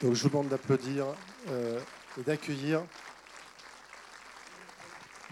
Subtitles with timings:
[0.00, 1.06] Donc je vous demande d'applaudir
[1.48, 1.80] euh,
[2.18, 2.84] et d'accueillir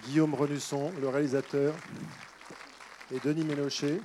[0.04, 1.74] Guillaume Renusson, le réalisateur,
[3.12, 4.00] et Denis Ménochet.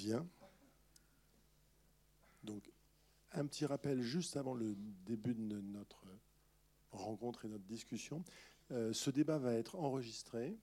[0.00, 0.26] Bien.
[2.42, 2.62] Donc,
[3.32, 4.74] un petit rappel juste avant le
[5.04, 6.06] début de notre
[6.92, 8.24] rencontre et notre discussion.
[8.70, 10.56] Euh, ce débat va être enregistré.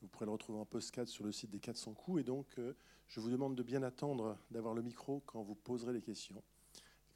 [0.00, 2.20] Vous pourrez le retrouver en postcard sur le site des 400 coups.
[2.20, 2.74] Et donc, euh,
[3.08, 6.40] je vous demande de bien attendre d'avoir le micro quand vous poserez les questions,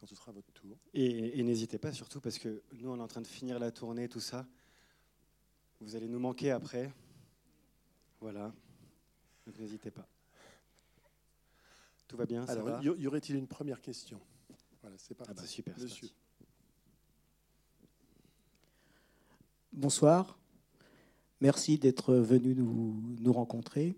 [0.01, 0.77] quand ce sera votre tour.
[0.95, 3.70] Et, et n'hésitez pas surtout parce que nous, on est en train de finir la
[3.70, 4.48] tournée, tout ça.
[5.81, 6.92] Vous allez nous manquer après.
[8.20, 8.53] Voilà.
[9.47, 10.08] Donc n'hésitez pas.
[12.08, 14.20] Tout va bien ça Alors, va y y aurait-il une première question?
[14.91, 15.33] Voilà, c'est parti.
[15.33, 15.74] Ah bah super.
[15.77, 16.08] c'est Monsieur.
[16.08, 16.14] parti.
[19.72, 20.38] Bonsoir.
[21.41, 23.94] Merci d'être venu nous, nous rencontrer.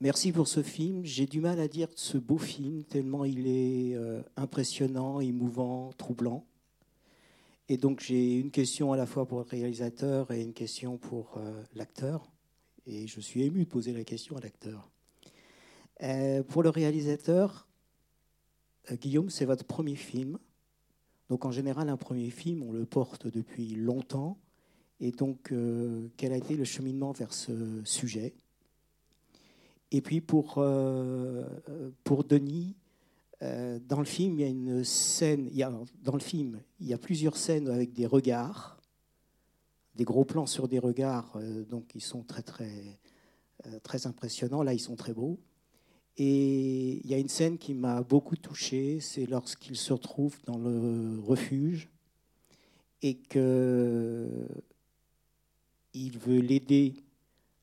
[0.00, 1.06] Merci pour ce film.
[1.06, 6.44] J'ai du mal à dire ce beau film, tellement il est euh, impressionnant, émouvant, troublant.
[7.70, 11.38] Et donc j'ai une question à la fois pour le réalisateur et une question pour
[11.38, 12.30] euh, l'acteur.
[12.84, 14.90] Et je suis ému de poser la question à l'acteur.
[16.02, 17.66] Euh, pour le réalisateur,
[18.90, 20.38] Guillaume, c'est votre premier film.
[21.28, 24.38] Donc en général, un premier film, on le porte depuis longtemps.
[25.00, 28.34] Et donc, euh, quel a été le cheminement vers ce sujet?
[29.90, 31.44] Et puis pour, euh,
[32.04, 32.76] pour Denis,
[33.42, 36.60] euh, dans le film, il y a une scène, il y a, dans le film,
[36.80, 38.80] il y a plusieurs scènes avec des regards,
[39.96, 43.00] des gros plans sur des regards, euh, donc ils sont très, très,
[43.66, 44.62] euh, très impressionnants.
[44.62, 45.40] Là, ils sont très beaux.
[46.18, 50.58] Et il y a une scène qui m'a beaucoup touché, c'est lorsqu'il se retrouve dans
[50.58, 51.88] le refuge
[53.00, 54.46] et que
[55.94, 56.94] il veut l'aider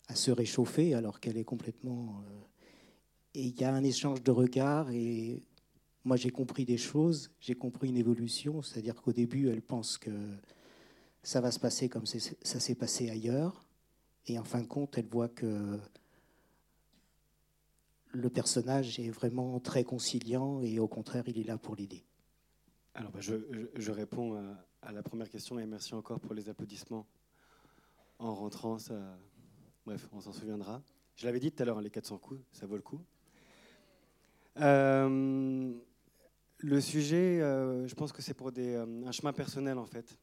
[0.07, 2.23] à se réchauffer alors qu'elle est complètement.
[2.25, 2.39] euh,
[3.35, 5.43] et il y a un échange de regards et
[6.03, 10.11] moi j'ai compris des choses, j'ai compris une évolution, c'est-à-dire qu'au début elle pense que
[11.21, 13.65] ça va se passer comme ça s'est passé ailleurs
[14.25, 15.77] et en fin de compte elle voit que
[18.11, 22.03] le personnage est vraiment très conciliant et au contraire il est là pour l'aider.
[22.95, 24.35] Alors bah, je, réponds
[24.81, 27.07] à, la première question et merci encore pour les applaudissements
[28.17, 28.77] en rentrant.
[28.77, 28.95] Ça...
[29.85, 30.81] Bref, on s'en souviendra.
[31.15, 33.01] Je l'avais dit tout à l'heure, hein, les 400 coups, ça vaut le coup.
[34.59, 35.73] Euh,
[36.57, 40.17] le sujet, euh, je pense que c'est pour euh, un chemin personnel en fait.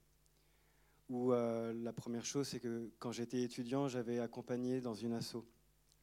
[1.09, 5.47] Où la première chose, c'est que quand j'étais étudiant, j'avais accompagné dans une asso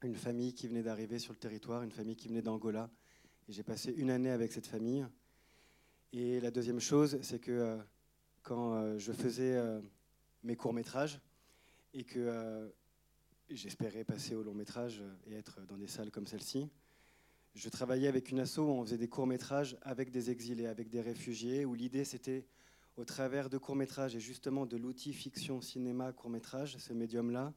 [0.08, 2.90] une famille qui venait d'arriver sur le territoire, une famille qui venait d'Angola.
[3.48, 5.06] Et j'ai passé une année avec cette famille.
[6.12, 7.78] Et la deuxième chose, c'est que euh,
[8.44, 9.82] quand euh, je faisais euh,
[10.44, 11.20] mes courts-métrages
[11.94, 12.72] et que
[13.50, 16.68] j'espérais passer au long-métrage et être dans des salles comme celle-ci,
[17.54, 21.02] je travaillais avec une asso où on faisait des courts-métrages avec des exilés, avec des
[21.02, 22.48] réfugiés, où l'idée c'était,
[22.98, 27.54] au travers de courts-métrages et justement de l'outil fiction, cinéma, court-métrage, ce médium-là,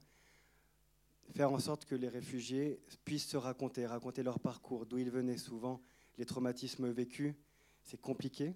[1.35, 5.39] faire en sorte que les réfugiés puissent se raconter, raconter leur parcours, d'où ils venaient
[5.39, 5.81] souvent,
[6.19, 7.35] les traumatismes vécus.
[7.83, 8.55] C'est compliqué,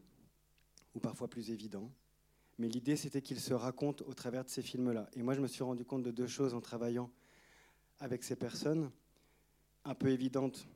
[0.94, 1.90] ou parfois plus évident.
[2.58, 5.08] Mais l'idée, c'était qu'ils se racontent au travers de ces films-là.
[5.14, 7.10] Et moi, je me suis rendu compte de deux choses en travaillant
[8.00, 8.90] avec ces personnes,
[9.84, 10.66] un peu évidentes,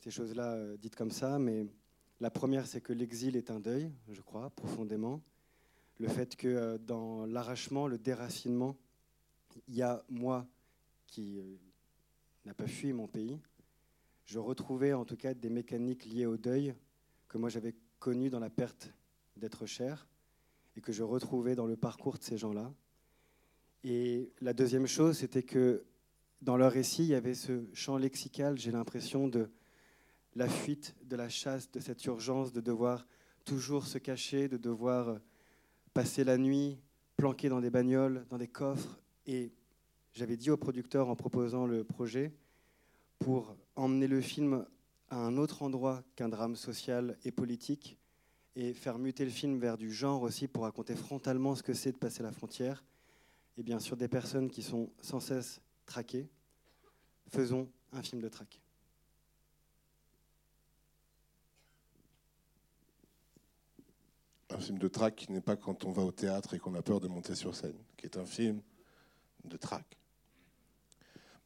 [0.00, 1.66] ces choses-là euh, dites comme ça, mais
[2.20, 5.20] la première, c'est que l'exil est un deuil, je crois, profondément.
[5.98, 8.76] Le fait que euh, dans l'arrachement, le déracinement,
[9.68, 10.46] il y a moi
[11.06, 11.56] qui euh,
[12.44, 13.40] n'a pas fui mon pays,
[14.24, 16.74] je retrouvais en tout cas des mécaniques liées au deuil
[17.28, 18.92] que moi j'avais connues dans la perte
[19.36, 20.08] d'être cher
[20.76, 22.72] et que je retrouvais dans le parcours de ces gens-là.
[23.84, 25.84] Et la deuxième chose, c'était que
[26.42, 29.50] dans leur récit, il y avait ce champ lexical, j'ai l'impression, de
[30.34, 33.06] la fuite, de la chasse, de cette urgence de devoir
[33.44, 35.18] toujours se cacher, de devoir euh,
[35.94, 36.78] passer la nuit
[37.16, 39.00] planqué dans des bagnoles, dans des coffres.
[39.26, 39.52] Et
[40.16, 42.32] j'avais dit au producteur en proposant le projet,
[43.18, 44.66] pour emmener le film
[45.10, 47.98] à un autre endroit qu'un drame social et politique,
[48.56, 51.92] et faire muter le film vers du genre aussi pour raconter frontalement ce que c'est
[51.92, 52.82] de passer la frontière.
[53.58, 56.26] Et bien sûr, des personnes qui sont sans cesse traquées.
[57.28, 58.58] Faisons un film de traque.
[64.48, 66.80] Un film de traque qui n'est pas quand on va au théâtre et qu'on a
[66.80, 68.62] peur de monter sur scène, qui est un film
[69.44, 69.98] de traque.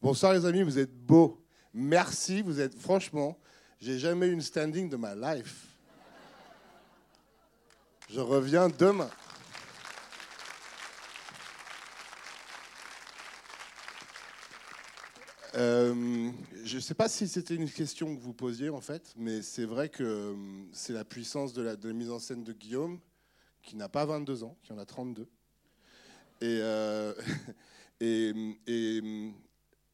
[0.02, 1.44] Bonsoir les amis, vous êtes beaux.
[1.74, 3.38] Merci, vous êtes franchement,
[3.78, 5.66] j'ai jamais eu une standing de ma life.
[8.08, 9.10] Je reviens demain.
[15.56, 16.30] Euh,
[16.64, 19.66] je ne sais pas si c'était une question que vous posiez en fait, mais c'est
[19.66, 20.34] vrai que euh,
[20.72, 23.00] c'est la puissance de la, mise en scène de Guillaume,
[23.62, 25.22] qui n'a pas 22 ans, qui en a 32.
[25.22, 25.26] Et,
[26.40, 27.12] euh,
[28.00, 28.32] et,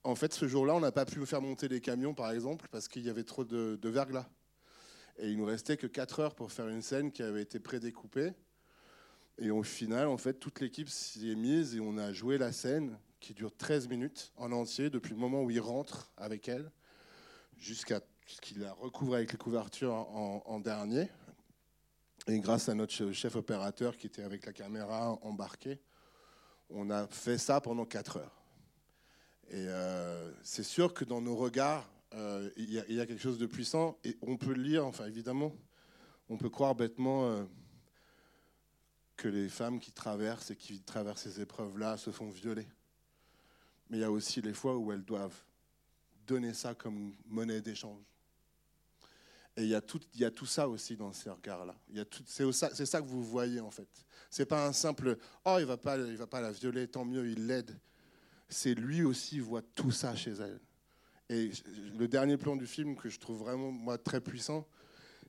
[0.06, 2.86] en fait, ce jour-là, on n'a pas pu faire monter les camions, par exemple, parce
[2.86, 4.28] qu'il y avait trop de, verglas.
[5.18, 8.32] Et il nous restait que 4 heures pour faire une scène qui avait été prédécoupée.
[9.38, 12.52] Et au final, en fait, toute l'équipe s'y est mise et on a joué la
[12.52, 16.70] scène qui dure 13 minutes en entier, depuis le moment où il rentre avec elle,
[17.56, 21.08] jusqu'à ce qu'il la recouvre avec les couvertures en, dernier.
[22.28, 25.80] Et grâce à notre chef opérateur qui était avec la caméra embarquée,
[26.70, 28.45] on a fait ça pendant 4 heures.
[29.48, 33.46] Et euh, c'est sûr que dans nos regards, euh, il y, a quelque chose de
[33.46, 35.54] puissant et on peut le lire, enfin évidemment,
[36.28, 37.44] on peut croire bêtement euh,
[39.16, 42.66] que les femmes qui traversent et qui traversent ces épreuves-là se font violer.
[43.88, 45.44] Mais il y a aussi les fois où elles doivent
[46.26, 48.02] donner ça comme monnaie d'échange.
[49.56, 51.74] Et il y, a tout, ça aussi dans ces regards-là.
[52.26, 53.88] C'est ça, que vous voyez en fait.
[54.28, 55.16] C'est pas un simple
[55.46, 57.78] oh il il va pas la violer, tant mieux, il l'aide.
[58.48, 60.60] C'est lui aussi voit tout ça chez elle.
[61.28, 61.50] Et
[61.98, 64.66] le dernier plan du film que je trouve vraiment moi très puissant,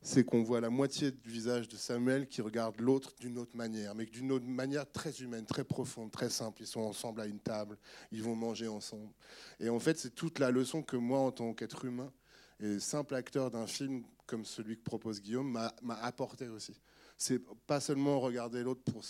[0.01, 3.95] c'est qu'on voit la moitié du visage de Samuel qui regarde l'autre d'une autre manière,
[3.95, 6.61] mais d'une autre manière très humaine, très profonde, très simple.
[6.61, 7.77] Ils sont ensemble à une table,
[8.11, 9.11] ils vont manger ensemble.
[9.59, 12.11] Et en fait, c'est toute la leçon que moi, en tant qu'être humain
[12.59, 16.79] et simple acteur d'un film comme celui que propose Guillaume, m'a apporté aussi.
[17.17, 19.03] C'est pas seulement regarder l'autre pour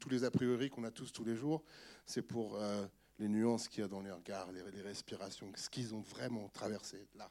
[0.00, 1.62] tous les a priori qu'on a tous tous les jours,
[2.06, 2.84] c'est pour euh,
[3.18, 7.06] les nuances qu'il y a dans les regards, les, respirations, ce qu'ils ont vraiment traversé
[7.14, 7.30] là.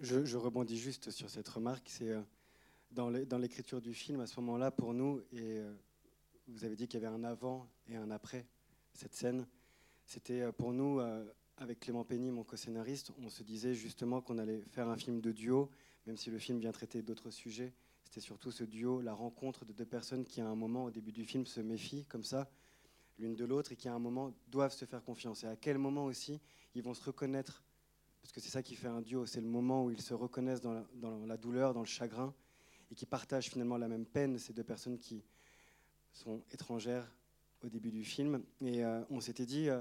[0.00, 1.88] Je, rebondis juste sur cette remarque.
[1.88, 2.22] C'est euh,
[2.90, 5.72] dans l'écriture du film, à ce moment-là, pour nous, et euh,
[6.48, 8.46] vous avez dit qu'il y avait un avant et un après
[8.94, 9.46] cette scène,
[10.04, 11.00] c'était euh, pour nous,
[11.56, 15.30] avec Clément Penny, mon co-scénariste, on se disait justement qu'on allait faire un film de
[15.30, 15.70] duo,
[16.06, 17.72] même si le film vient traiter d'autres sujets.
[18.04, 21.12] C'était surtout ce duo, la rencontre de deux personnes qui, à un moment, au début
[21.12, 22.50] du film, se méfient comme ça,
[23.18, 25.44] l'une de l'autre, et qui, à un moment, doivent se faire confiance.
[25.44, 26.40] Et à quel moment aussi
[26.74, 27.62] ils vont se reconnaître?
[28.20, 30.60] Parce que c'est ça qui fait un duo, c'est le moment où ils se reconnaissent
[30.60, 30.84] dans
[31.26, 32.34] la, douleur, dans le chagrin,
[32.90, 35.24] et qui partagent finalement la même peine, ces deux personnes qui
[36.12, 37.10] sont étrangères
[37.62, 38.44] au début du film.
[38.60, 39.80] Et euh, on s'était dit, euh,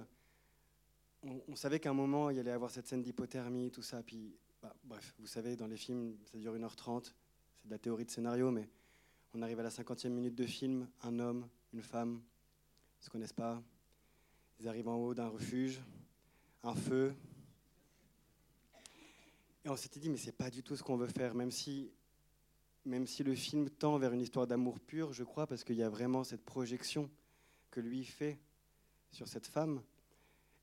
[1.47, 4.01] on, savait qu'à un moment, il y allait avoir cette scène d'hypothermie, tout ça.
[4.01, 7.05] Puis, bah, bref, vous savez, dans les films, ça dure 1h30,
[7.55, 8.69] c'est de la théorie de scénario, mais
[9.33, 12.21] on arrive à la 50e minute de film, un homme, une femme,
[12.97, 13.61] ils ne se connaissent pas,
[14.59, 15.81] ils arrivent en haut d'un refuge,
[16.63, 17.15] un feu,
[19.63, 21.91] et on s'était dit, mais c'est pas du tout ce qu'on veut faire, même si,
[22.85, 25.83] même si le film tend vers une histoire d'amour pur, je crois, parce qu'il y
[25.83, 27.09] a vraiment cette projection
[27.69, 28.39] que lui fait
[29.11, 29.81] sur cette femme.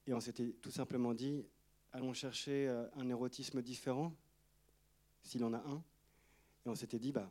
[0.06, 1.44] Et on s'était tout simplement dit,
[1.92, 4.14] allons chercher euh, un érotisme différent,
[5.22, 5.82] s'il en a un.
[6.66, 7.30] Et on s'était dit, bah,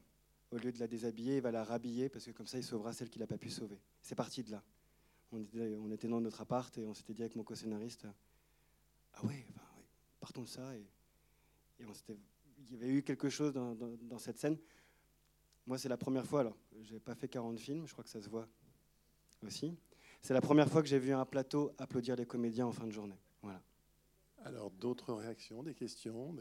[0.52, 2.94] au lieu de la déshabiller, il va la rhabiller, parce que comme ça, il sauvera
[2.94, 3.80] celle qu'il n'a pas pu sauver.
[4.02, 4.64] C'est parti de là.
[5.32, 8.08] On était, dans notre appart et on s'était dit avec mon co-scénariste,
[9.14, 9.46] ah ouais,
[10.22, 10.74] partons de ça.
[10.74, 10.86] Et
[11.80, 14.58] il y avait eu quelque chose dans, cette scène.
[15.66, 18.10] Moi, c'est la première fois, alors, je n'ai pas fait 40 films, je crois que
[18.10, 18.48] ça se voit
[19.46, 19.76] aussi.
[20.22, 22.92] C'est la première fois que j'ai vu un plateau applaudir les comédiens en fin de
[22.92, 23.20] journée.
[23.42, 23.62] Voilà.
[24.48, 26.34] Alors, d'autres réactions, des questions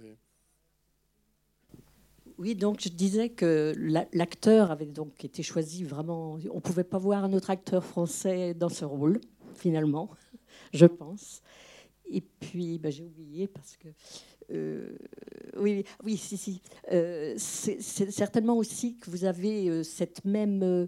[2.39, 3.75] Oui, donc je disais que
[4.13, 6.39] l'acteur avait donc été choisi vraiment.
[6.53, 9.21] On ne pouvait pas voir un autre acteur français dans ce rôle,
[9.57, 10.09] finalement,
[10.73, 11.43] je pense.
[12.09, 13.89] Et puis, ben, j'ai oublié parce que
[14.53, 14.97] euh,
[15.57, 16.63] oui, oui, si, si.
[16.93, 20.87] Euh, c'est certainement aussi que vous avez euh, cette même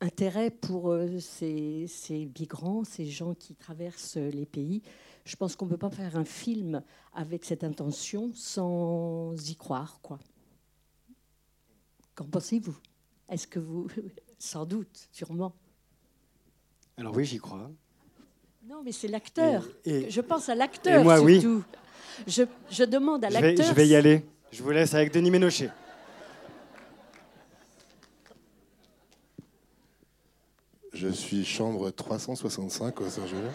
[0.00, 4.82] intérêt pour ces, ces, migrants, ces gens qui traversent les pays.
[5.24, 10.00] Je pense qu'on ne peut pas faire un film avec cette intention sans y croire,
[10.02, 10.18] quoi.
[12.14, 12.76] Qu'en pensez-vous?
[13.28, 13.88] Est-ce que vous...
[14.38, 15.52] Sans doute, sûrement.
[16.96, 17.70] Alors oui, j'y crois.
[18.66, 19.68] Non, mais c'est l'acteur.
[19.84, 21.40] Je pense à l'acteur moi, oui.
[21.40, 21.64] surtout.
[22.26, 23.66] Je, je demande à Je l'acteur.
[23.66, 24.24] je vais y aller.
[24.50, 25.70] Je vous laisse avec Denis Ménochet.
[31.00, 33.52] Je suis chambre 365 au Saint-Julien.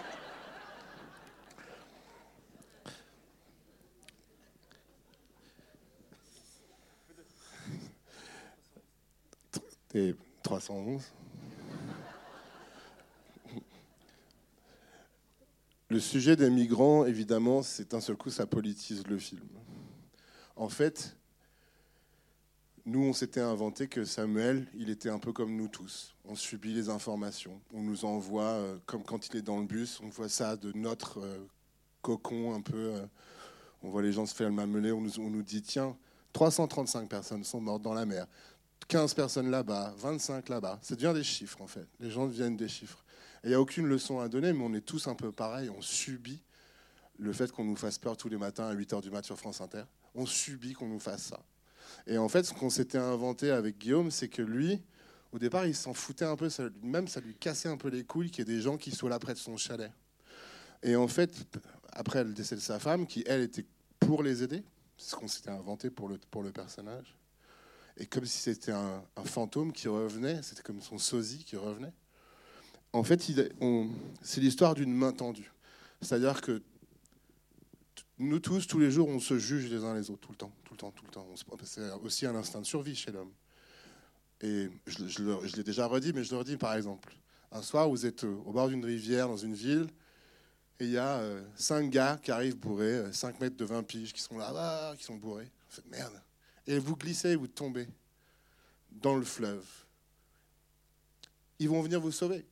[9.93, 11.03] Et 311.
[15.89, 19.47] Le sujet des migrants, évidemment, c'est un seul coup, ça politise le film.
[20.55, 21.15] En fait,
[22.85, 26.13] nous, on s'était inventé que Samuel, il était un peu comme nous tous.
[26.23, 27.59] On subit les informations.
[27.73, 30.71] On nous envoie, euh, comme quand il est dans le bus, on voit ça de
[30.73, 31.47] notre euh,
[32.03, 32.93] cocon un peu.
[32.95, 33.05] euh,
[33.81, 34.91] on voit les gens se faire le mamelé.
[34.91, 35.97] On nous, on nous dit tiens,
[36.33, 38.27] 335 personnes sont mortes dans la mer.
[38.87, 40.77] 15 personnes là-bas, 25 là-bas.
[40.83, 41.87] Ça devient des chiffres, en fait.
[41.99, 43.03] Les gens deviennent des chiffres.
[43.43, 45.71] Il n'y a aucune leçon à donner, mais on est tous un peu pareil.
[45.75, 46.41] On subit
[47.17, 49.37] le fait qu'on nous fasse peur tous les matins à 8 h du mat sur
[49.37, 49.83] France Inter.
[50.13, 51.39] On subit qu'on nous fasse ça.
[52.07, 54.81] Et en fait, ce qu'on s'était inventé avec Guillaume, c'est que lui,
[55.31, 56.49] au départ, il s'en foutait un peu,
[56.83, 59.09] même ça lui cassait un peu les couilles qu'il y ait des gens qui soient
[59.09, 59.91] là près de son chalet.
[60.83, 61.31] Et en fait,
[61.91, 63.65] après le décès de sa femme, qui elle était
[63.99, 64.63] pour les aider,
[64.97, 67.15] c'est ce qu'on s'était inventé pour le, pour le personnage.
[67.97, 71.93] Et comme si c'était un, un fantôme qui revenait, c'était comme son sosie qui revenait.
[72.93, 73.21] En fait,
[74.21, 75.51] c'est l'histoire d'une main tendue.
[76.01, 76.61] C'est-à-dire que
[78.17, 80.51] nous tous, tous les jours, on se juge les uns les autres, tout le temps,
[80.63, 81.27] tout le temps, tout le temps.
[81.63, 83.31] C'est aussi un instinct de survie chez l'homme.
[84.41, 87.13] Et je, l'ai déjà redit, mais je le redis par exemple.
[87.51, 89.87] Un soir, vous êtes euh, au bord d'une rivière, dans une ville,
[90.79, 93.83] et il y a euh, cinq gars qui arrivent bourrés, euh, 5 mètres de 20
[93.83, 95.49] piges, qui sont là, ah, qui sont bourrés.
[95.69, 96.21] Vous faites merde.
[96.67, 97.87] Et vous glissez vous tombez
[98.91, 99.65] dans le fleuve.
[101.59, 102.45] Ils vont venir vous sauver.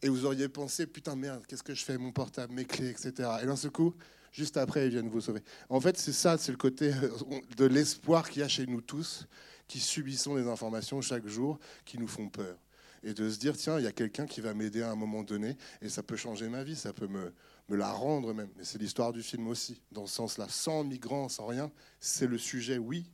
[0.00, 3.12] Et vous auriez pensé, putain merde, qu'est-ce que je fais, mon portable, mes clés, etc.
[3.42, 3.94] Et d'un seul coup,
[4.32, 5.42] juste après, ils viennent vous sauver.
[5.68, 7.10] En fait, c'est ça, c'est le côté euh,
[7.56, 9.26] de l'espoir qu'il y a chez nous tous,
[9.66, 12.56] qui subissons des informations chaque jour qui nous font peur.
[13.02, 15.22] Et de se dire, tiens, il y a quelqu'un qui va m'aider à un moment
[15.22, 17.32] donné, et ça peut changer ma vie, ça peut me,
[17.68, 18.50] la rendre même.
[18.60, 20.48] Et c'est l'histoire du film aussi, dans ce sens-là.
[20.48, 21.70] Sans migrants, sans rien,
[22.00, 23.06] c'est le sujet, oui,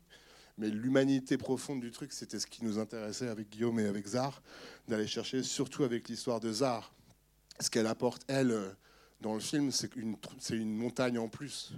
[0.58, 4.42] mais l'humanité profonde du truc, c'était ce qui nous intéressait avec Guillaume et avec Zar,
[4.88, 6.92] d'aller chercher, surtout avec l'histoire de Zar.
[7.60, 8.70] Ce qu'elle apporte, elle, euh,
[9.20, 11.72] dans le film, c'est une, montagne en plus.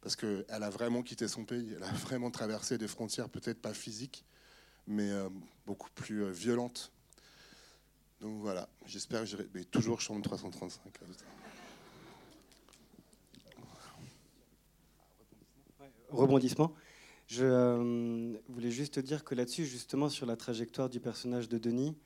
[0.00, 3.72] Parce qu'elle a vraiment quitté son pays, elle a vraiment traversé des frontières, peut-être pas
[3.72, 4.24] physiques,
[4.86, 5.28] mais euh,
[5.64, 6.90] beaucoup plus euh, violentes.
[8.20, 9.48] Donc voilà, j'espère que j'irai.
[9.54, 10.80] Mais toujours chambre 335.
[16.12, 16.72] rebondissement.
[17.26, 21.96] Je euh, voulais juste dire que là-dessus, justement, sur la trajectoire du personnage de Denis,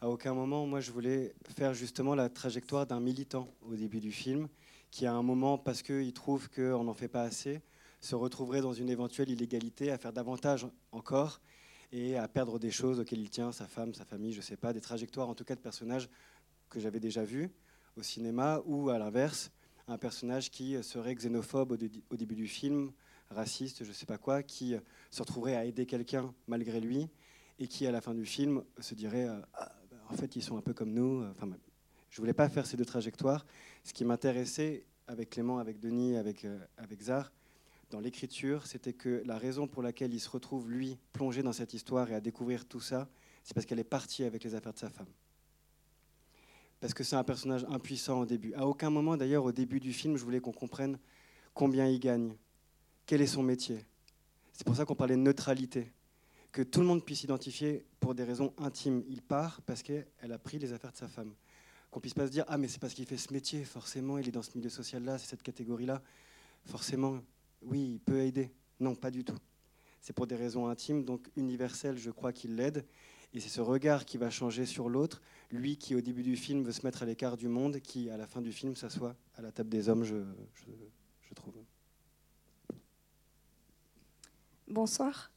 [0.00, 4.12] à aucun moment, moi, je voulais faire justement la trajectoire d'un militant au début du
[4.12, 4.48] film,
[4.90, 7.60] qui à un moment, parce qu'il trouve qu'on n'en fait pas assez,
[8.00, 11.40] se retrouverait dans une éventuelle illégalité, à faire davantage encore,
[11.90, 14.56] et à perdre des choses auxquelles il tient, sa femme, sa famille, je ne sais
[14.56, 16.08] pas, des trajectoires en tout cas de personnages
[16.68, 17.50] que j'avais déjà vus
[17.96, 19.50] au cinéma, ou à l'inverse,
[19.88, 22.92] un personnage qui serait xénophobe au, dé- au début du film,
[23.30, 24.76] raciste, je sais pas quoi, qui
[25.10, 27.08] se retrouverait à aider quelqu'un malgré lui
[27.58, 29.40] et qui, à la fin du film, se dirait euh,
[30.08, 31.24] en fait, ils sont un peu comme nous.
[31.30, 31.56] Enfin, bah,
[32.10, 33.44] je voulais pas faire ces deux trajectoires.
[33.84, 37.32] Ce qui m'intéressait avec Clément, avec Denis, avec, euh, avec Zar,
[37.90, 41.72] dans l'écriture, c'était que la raison pour laquelle il se retrouve, lui, plongé dans cette
[41.72, 43.08] histoire et à découvrir tout ça,
[43.42, 45.08] c'est parce qu'elle est partie avec les affaires de sa femme.
[46.80, 48.52] Parce que c'est un personnage impuissant au début.
[48.54, 50.98] À aucun moment, d'ailleurs, au début du film, je voulais qu'on comprenne
[51.54, 52.36] combien il gagne,
[53.06, 53.84] quel est son métier.
[54.52, 55.90] C'est pour ça qu'on parlait de neutralité.
[56.52, 59.02] Que tout le monde puisse s'identifier pour des raisons intimes.
[59.08, 61.34] Il part parce qu'elle a pris les affaires de sa femme.
[61.90, 64.28] Qu'on puisse pas se dire Ah, mais c'est parce qu'il fait ce métier, forcément, il
[64.28, 66.02] est dans ce milieu social-là, c'est cette catégorie-là.
[66.66, 67.20] Forcément,
[67.62, 68.50] oui, il peut aider.
[68.80, 69.38] Non, pas du tout.
[70.00, 72.84] C'est pour des raisons intimes, donc universelles, je crois qu'il l'aide.
[73.34, 75.20] Et c'est ce regard qui va changer sur l'autre.
[75.50, 78.16] Lui qui, au début du film, veut se mettre à l'écart du monde, qui, à
[78.16, 80.16] la fin du film, s'assoit à la table des hommes, je,
[81.22, 81.54] je trouve.
[84.66, 85.30] Bonsoir.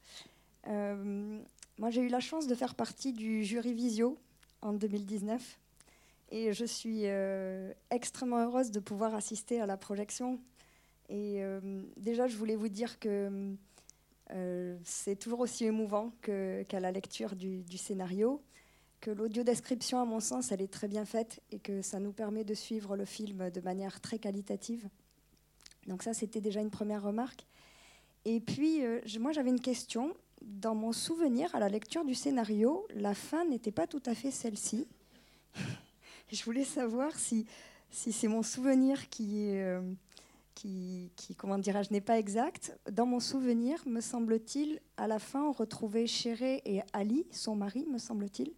[0.68, 1.40] Euh,
[1.78, 4.18] moi, j'ai eu la chance de faire partie du jury Visio
[4.60, 5.58] en 2019
[6.30, 10.40] et je suis euh, extrêmement heureuse de pouvoir assister à la projection.
[11.08, 13.54] Et euh, déjà, je voulais vous dire que
[14.82, 18.40] c'est toujours aussi émouvant qu'à la lecture du, du scénario,
[19.02, 22.42] que l'audio-description, à mon sens, elle est très bien faite et que ça nous permet
[22.42, 24.88] de suivre le film de manière très qualitative.
[25.86, 27.44] Donc ça, c'était déjà une première remarque.
[28.24, 28.80] Et puis,
[29.20, 30.16] moi, j'avais une question.
[30.46, 34.30] Dans mon souvenir, à la lecture du scénario, la fin n'était pas tout à fait
[34.30, 34.86] celle-ci.
[36.32, 37.46] je voulais savoir si
[37.92, 39.94] si c'est mon souvenir euh,
[40.54, 42.76] qui, qui, comment dirais-je, n'est pas exact.
[42.90, 47.86] Dans mon souvenir, me semble-t-il, à la fin, on retrouvait Chéré et Ali, son mari,
[47.90, 48.52] me semble-t-il.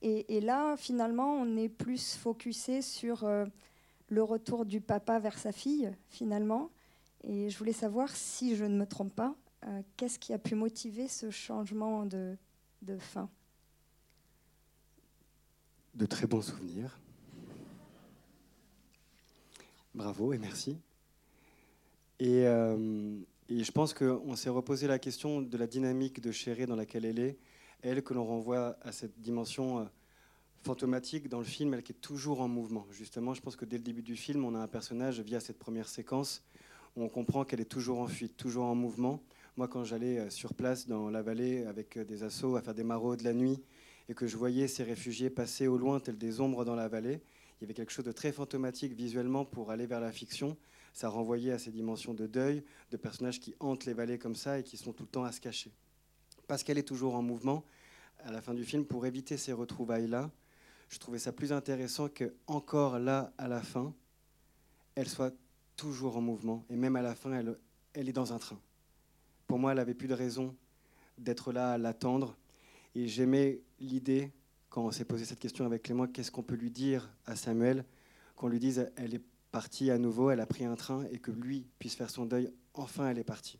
[0.00, 3.46] Et, là, finalement, on est plus focusé sur euh,
[4.08, 6.70] le retour du papa vers sa fille, finalement.
[7.24, 9.34] Et je voulais savoir, si je ne me trompe pas,
[9.66, 12.36] euh, qu'est-ce qui a pu motiver ce changement de,
[12.82, 13.28] de fin
[15.94, 16.98] De très bons souvenirs.
[19.94, 20.78] Bravo et merci.
[22.20, 26.66] Et, euh, et je pense qu'on s'est reposé la question de la dynamique de Chéré
[26.66, 27.38] dans laquelle elle est,
[27.82, 29.84] elle que l'on renvoie à cette dimension euh,
[30.62, 32.86] fantomatique dans le film, elle qui est toujours en mouvement.
[32.90, 35.58] Justement, je pense que dès le début du film, on a un personnage via cette
[35.58, 36.42] première séquence
[36.96, 39.22] où on comprend qu'elle est toujours en fuite, toujours en mouvement.
[39.58, 42.74] Moi, quand j'allais euh, sur place dans la vallée avec euh, des assauts à faire
[42.74, 43.60] des maraudes la nuit
[44.08, 47.20] et que je voyais ces réfugiés passer au loin tels des ombres dans la vallée,
[47.58, 50.56] il y avait quelque chose de très fantomatique visuellement pour aller vers la fiction.
[50.92, 52.62] Ça renvoyait à ces dimensions de deuil,
[52.92, 55.32] de personnages qui hantent les vallées comme ça et qui sont tout le temps à
[55.32, 55.72] se cacher.
[56.46, 57.64] Parce qu'elle est toujours en mouvement,
[58.20, 60.30] à la fin du film, pour éviter ces retrouvailles-là,
[60.88, 63.92] je trouvais ça plus intéressant que encore là, à la fin,
[64.94, 65.34] elle soit
[65.74, 66.64] toujours en mouvement.
[66.70, 67.58] Et même à la fin, elle,
[67.92, 68.60] elle est dans un train.
[69.48, 70.54] Pour moi, elle n'avait plus de raison
[71.16, 72.36] d'être là à l'attendre.
[72.94, 74.30] Et j'aimais l'idée,
[74.68, 77.86] quand on s'est posé cette question avec Clément, qu'est-ce qu'on peut lui dire à Samuel
[78.36, 81.30] Qu'on lui dise, elle est partie à nouveau, elle a pris un train, et que
[81.30, 83.58] lui puisse faire son deuil, enfin elle est partie.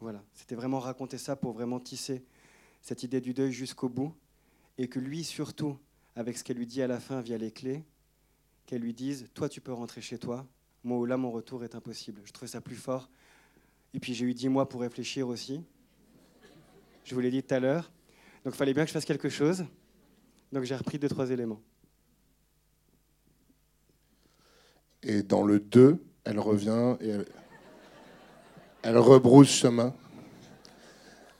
[0.00, 2.24] Voilà, c'était vraiment raconter ça pour vraiment tisser
[2.82, 4.12] cette idée du deuil jusqu'au bout,
[4.76, 5.78] et que lui surtout
[6.16, 7.84] avec ce qu'elle lui dit à la fin via les clés,
[8.66, 10.46] qu'elle lui dise Toi, tu peux rentrer chez toi.
[10.82, 12.22] Moi, là, mon retour est impossible.
[12.24, 13.08] Je trouvais ça plus fort.
[13.94, 15.62] Et puis, j'ai eu dix mois pour réfléchir aussi.
[17.04, 17.90] Je vous l'ai dit tout à l'heure.
[18.44, 19.64] Donc, il fallait bien que je fasse quelque chose.
[20.52, 21.60] Donc, j'ai repris deux, trois éléments.
[25.02, 27.16] Et dans le 2, elle revient et
[28.82, 29.94] elle, rebrousse chemin.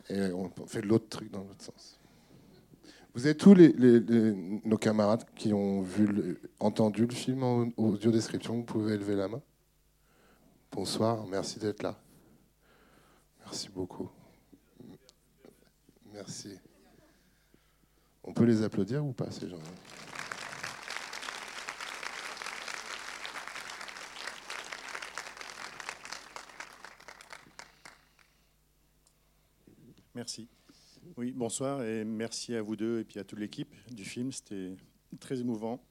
[0.09, 1.99] Et on fait l'autre truc dans l'autre sens.
[3.15, 3.55] Vous êtes tous
[4.65, 9.29] nos camarades qui ont vu entendu le film en audio description Vous pouvez lever la
[9.29, 9.43] main.
[10.73, 12.01] Bonsoir, merci d'être là.
[13.51, 14.09] Merci beaucoup.
[16.13, 16.57] Merci.
[18.23, 19.65] On peut les applaudir ou pas, ces gens-là?
[30.15, 30.49] Merci.
[31.17, 34.31] Oui, bonsoir et merci à vous deux et puis à toute l'équipe du film.
[34.31, 34.77] C'était
[35.19, 35.83] très émouvant.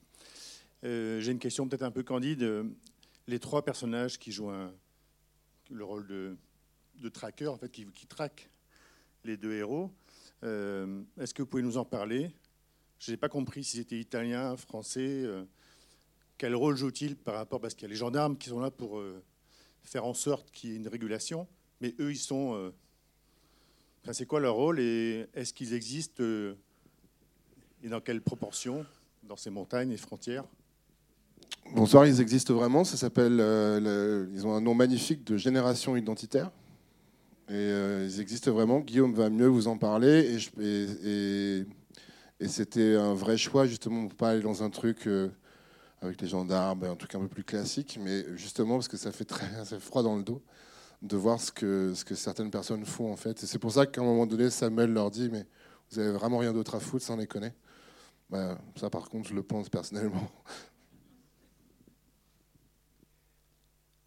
[0.85, 2.71] Euh, j'ai une question peut-être un peu candide.
[3.27, 4.53] Les trois personnages qui jouent
[5.69, 6.37] le rôle de,
[6.99, 8.49] de tracker, en fait, qui, traquent
[9.23, 9.91] les deux héros,
[10.43, 12.31] euh, est-ce que vous pouvez nous en parler?
[12.99, 15.23] Je n'ai pas compris si c'était italien, français.
[15.23, 15.45] Euh,
[16.37, 19.01] quel rôle joue-t-il par rapport Parce qu'il y a les gendarmes qui sont là pour
[19.83, 21.47] faire en sorte qu'il y ait une régulation,
[21.81, 22.71] mais eux, ils sont
[24.13, 26.55] c'est quoi leur rôle et est-ce qu'ils existent euh,
[27.83, 28.85] et dans quelle proportion
[29.23, 30.45] dans ces montagnes et frontières?
[31.73, 32.83] Bonsoir, ils existent vraiment.
[32.83, 36.51] Ça s'appelle, euh, ils ont un nom magnifique de génération identitaire.
[37.49, 38.79] Et euh, ils existent vraiment.
[38.79, 40.37] Guillaume va mieux vous en parler.
[40.59, 41.65] Et,
[42.39, 45.07] et, c'était un vrai choix, justement, pour pas aller dans un truc
[46.01, 49.25] avec les gendarmes, un truc un peu plus classique, mais justement parce que ça fait
[49.25, 49.47] très
[49.79, 50.41] froid dans le dos
[51.01, 53.43] de voir ce que, ce que certaines personnes font en fait.
[53.43, 55.45] Et c'est pour ça qu'à un moment donné, Samuel leur dit Mais
[55.91, 57.57] vous avez vraiment rien d'autre à foutre, sans les connaître.
[58.29, 60.29] Bah, ça, par contre, je le pense personnellement.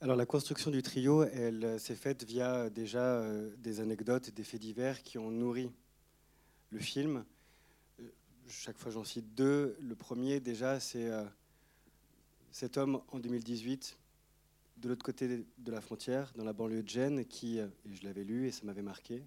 [0.02, 4.42] Alors la construction du trio, elle euh, s'est faite via déjà euh, des anecdotes, des
[4.42, 5.70] faits divers qui ont nourri
[6.70, 7.24] le film.
[8.00, 8.08] Euh,
[8.48, 9.76] chaque fois j'en cite deux.
[9.80, 11.08] Le premier déjà, c'est
[12.50, 13.96] cet homme en 2018
[14.82, 18.02] de l'autre côté de la frontière, dans la banlieue de Gênes, qui, euh, et je
[18.02, 19.22] l'avais lu et ça m'avait marqué,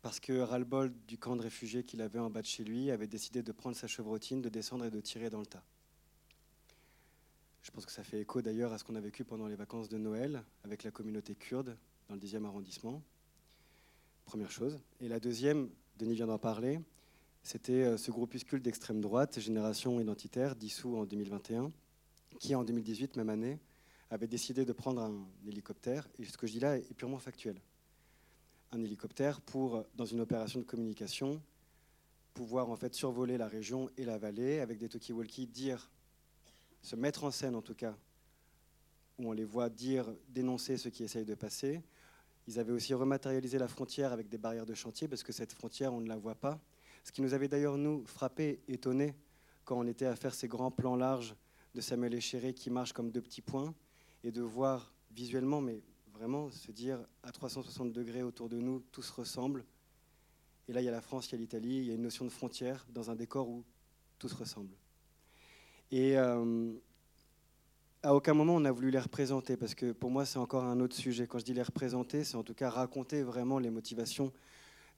[0.00, 3.06] parce que ras-le-bol du camp de réfugiés qu'il avait en bas de chez lui, avait
[3.06, 5.62] décidé de prendre sa chevrotine, de descendre et de tirer dans le tas.
[7.62, 9.88] Je pense que ça fait écho d'ailleurs à ce qu'on a vécu pendant les vacances
[9.88, 11.76] de Noël avec la communauté kurde
[12.08, 13.02] dans le 10e arrondissement.
[14.24, 14.80] Première chose.
[15.00, 15.68] Et la deuxième,
[15.98, 16.80] Denis vient d'en parler,
[17.42, 21.72] c'était euh, ce groupuscule d'extrême droite, Génération Identitaire, dissous en 2021,
[22.38, 23.58] qui en 2018, même année,
[24.10, 27.60] avait décidé de prendre un hélicoptère, et ce que je dis là est purement factuel.
[28.72, 31.42] Un hélicoptère pour, dans une opération de communication,
[32.34, 35.90] pouvoir en fait survoler la région et la vallée avec des talkie-walkie, dire,
[36.82, 37.96] se mettre en scène en tout cas,
[39.18, 41.82] où on les voit dire, dénoncer ce qui essaye de passer.
[42.46, 45.92] Ils avaient aussi rematérialisé la frontière avec des barrières de chantier, parce que cette frontière,
[45.92, 46.58] on ne la voit pas.
[47.04, 49.14] Ce qui nous avait d'ailleurs, nous, frappé, étonné,
[49.64, 51.34] quand on était à faire ces grands plans larges
[51.74, 53.74] de Samuel Échéré qui marchent comme deux petits points
[54.24, 59.02] et de voir visuellement, mais vraiment se dire à 360 degrés autour de nous, tout
[59.02, 59.64] se ressemble.
[60.68, 62.02] Et là, il y a la France, il y a l'Italie, il y a une
[62.02, 63.64] notion de frontière dans un décor où
[64.18, 64.74] tout se ressemble.
[65.92, 66.72] Et euh,
[68.02, 70.78] à aucun moment on a voulu les représenter, parce que pour moi c'est encore un
[70.80, 71.26] autre sujet.
[71.26, 74.32] Quand je dis les représenter, c'est en tout cas raconter vraiment les motivations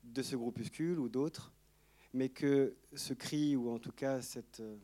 [0.05, 1.53] de ce groupuscule ou d'autres,
[2.13, 4.21] mais que ce cri, ou en tout cas
[4.61, 4.77] euh,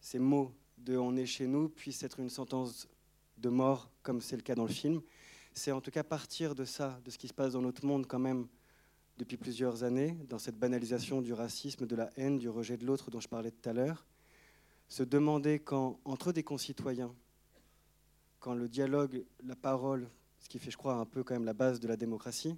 [0.00, 2.88] ces mots de on est chez nous, puissent être une sentence
[3.36, 5.02] de mort, comme c'est le cas dans le film.
[5.52, 8.06] C'est en tout cas partir de ça, de ce qui se passe dans notre monde
[8.06, 8.46] quand même
[9.18, 13.10] depuis plusieurs années, dans cette banalisation du racisme, de la haine, du rejet de l'autre
[13.10, 14.04] dont je parlais tout à l'heure,
[14.88, 17.14] se demander quand, entre des concitoyens,
[18.40, 21.54] quand le dialogue, la parole, ce qui fait, je crois, un peu quand même la
[21.54, 22.56] base de la démocratie,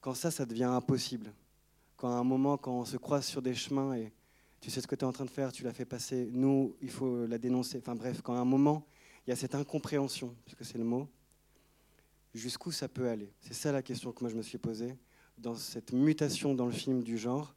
[0.00, 1.32] quand ça, ça devient impossible.
[1.96, 4.12] Quand à un moment, quand on se croise sur des chemins et
[4.60, 6.74] tu sais ce que tu es en train de faire, tu l'as fait passer, nous,
[6.80, 7.78] il faut la dénoncer.
[7.78, 8.86] Enfin bref, quand à un moment,
[9.26, 11.08] il y a cette incompréhension, puisque c'est le mot,
[12.34, 13.32] jusqu'où ça peut aller?
[13.40, 14.96] C'est ça la question que moi je me suis posée,
[15.38, 17.54] dans cette mutation dans le film du genre,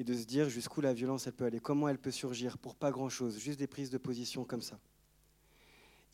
[0.00, 2.74] et de se dire jusqu'où la violence elle peut aller, comment elle peut surgir pour
[2.74, 4.80] pas grand-chose, juste des prises de position comme ça.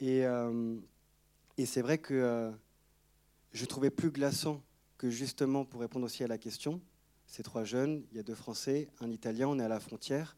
[0.03, 0.77] Euh,
[1.57, 2.51] et, c'est vrai que euh,
[3.53, 4.61] je trouvais plus glaçant
[4.99, 6.81] que justement, pour répondre aussi à la question,
[7.29, 10.37] ces trois jeunes, il y a deux Français, un Italien, on est à la frontière.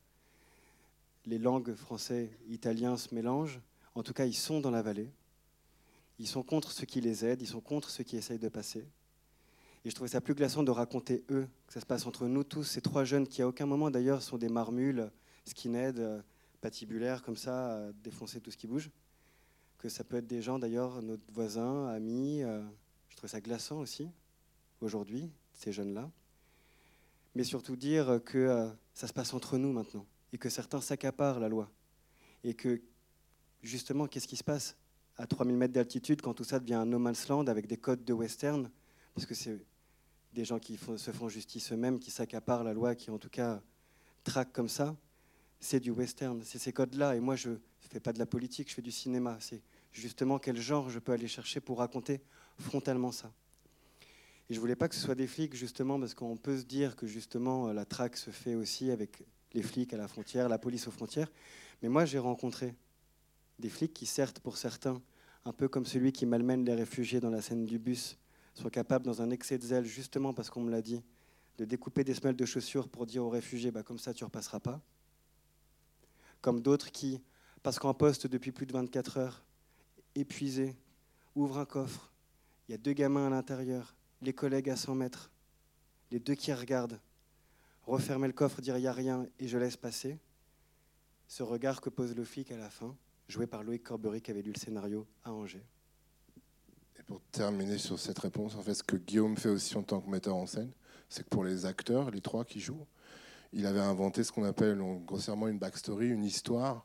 [1.24, 3.60] Les langues français et italien se mélangent.
[3.94, 5.10] En tout cas, ils sont dans la vallée.
[6.18, 8.86] Ils sont contre ceux qui les aident, ils sont contre ceux qui essayent de passer.
[9.84, 12.44] Et je trouvais ça plus glaçant de raconter eux, que ça se passe entre nous
[12.44, 15.10] tous, ces trois jeunes qui à aucun moment d'ailleurs sont des marmules,
[15.44, 16.20] skinhead, euh,
[16.60, 18.90] patibulaires comme ça, défoncer tout ce qui bouge
[19.78, 22.42] que ça peut être des gens d'ailleurs, nos voisins, amis.
[22.42, 22.62] Euh,
[23.08, 24.10] je trouve ça glaçant aussi,
[24.80, 26.10] aujourd'hui, ces jeunes-là.
[27.34, 31.38] Mais surtout dire que euh, ça se passe entre nous maintenant, et que certains s'accaparent
[31.38, 31.70] la loi.
[32.42, 32.82] Et que,
[33.62, 34.76] justement, qu'est-ce qui se passe?
[35.16, 38.04] À 3000 mètres d'altitude quand tout ça devient un no man's land avec des codes
[38.04, 38.70] de western
[39.18, 39.58] Parce que c'est
[40.32, 43.60] des gens qui se font justice eux-mêmes, qui s'accaparent la loi, qui en tout cas
[44.22, 44.94] traquent comme ça.
[45.58, 47.16] C'est du western, c'est ces codes-là.
[47.16, 47.58] Et moi, je, ne
[47.90, 49.36] fais pas de la politique, je fais du cinéma.
[49.40, 52.20] C'est justement quel genre je peux aller chercher pour raconter
[52.60, 53.32] frontalement ça.
[54.48, 56.94] Et je voulais pas que ce soit des flics, justement, parce qu'on peut se dire
[56.94, 60.86] que justement la traque se fait aussi avec les flics à la frontière, la police
[60.86, 61.32] aux frontières.
[61.82, 62.72] Mais moi, j'ai rencontré
[63.58, 65.02] des flics qui, certes, pour certains,
[65.44, 68.16] un peu comme celui qui malmène les réfugiés dans la scène du bus,
[68.62, 71.02] sont capables, dans un excès de zèle, justement parce qu'on me l'a dit,
[71.58, 74.26] de découper des semelles de chaussures pour dire aux réfugiés, bah, comme ça, tu ne
[74.26, 74.80] repasseras pas.
[76.40, 77.20] Comme d'autres qui,
[77.62, 79.44] parce qu'en poste depuis plus de 24 heures,
[80.14, 80.76] épuisé,
[81.34, 82.12] ouvre un coffre,
[82.68, 85.30] il y a deux gamins à l'intérieur, les collègues à 100 mètres,
[86.10, 87.00] les deux qui regardent,
[87.82, 90.18] refermer le coffre, dire il n'y a rien et je laisse passer.
[91.26, 92.96] Ce regard que pose le flic à la fin,
[93.28, 95.66] joué par Loïc Corbery qui avait lu le scénario à Angers.
[97.08, 100.10] Pour terminer sur cette réponse, en fait, ce que Guillaume fait aussi en tant que
[100.10, 100.70] metteur en scène,
[101.08, 102.86] c'est que pour les acteurs, les trois qui jouent,
[103.54, 106.84] il avait inventé ce qu'on appelle grossièrement une backstory, une histoire.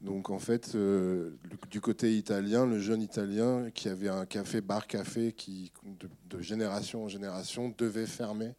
[0.00, 1.38] Donc en fait, euh,
[1.70, 7.08] du côté italien, le jeune italien qui avait un café, bar-café, qui de, génération en
[7.08, 8.54] génération devait fermer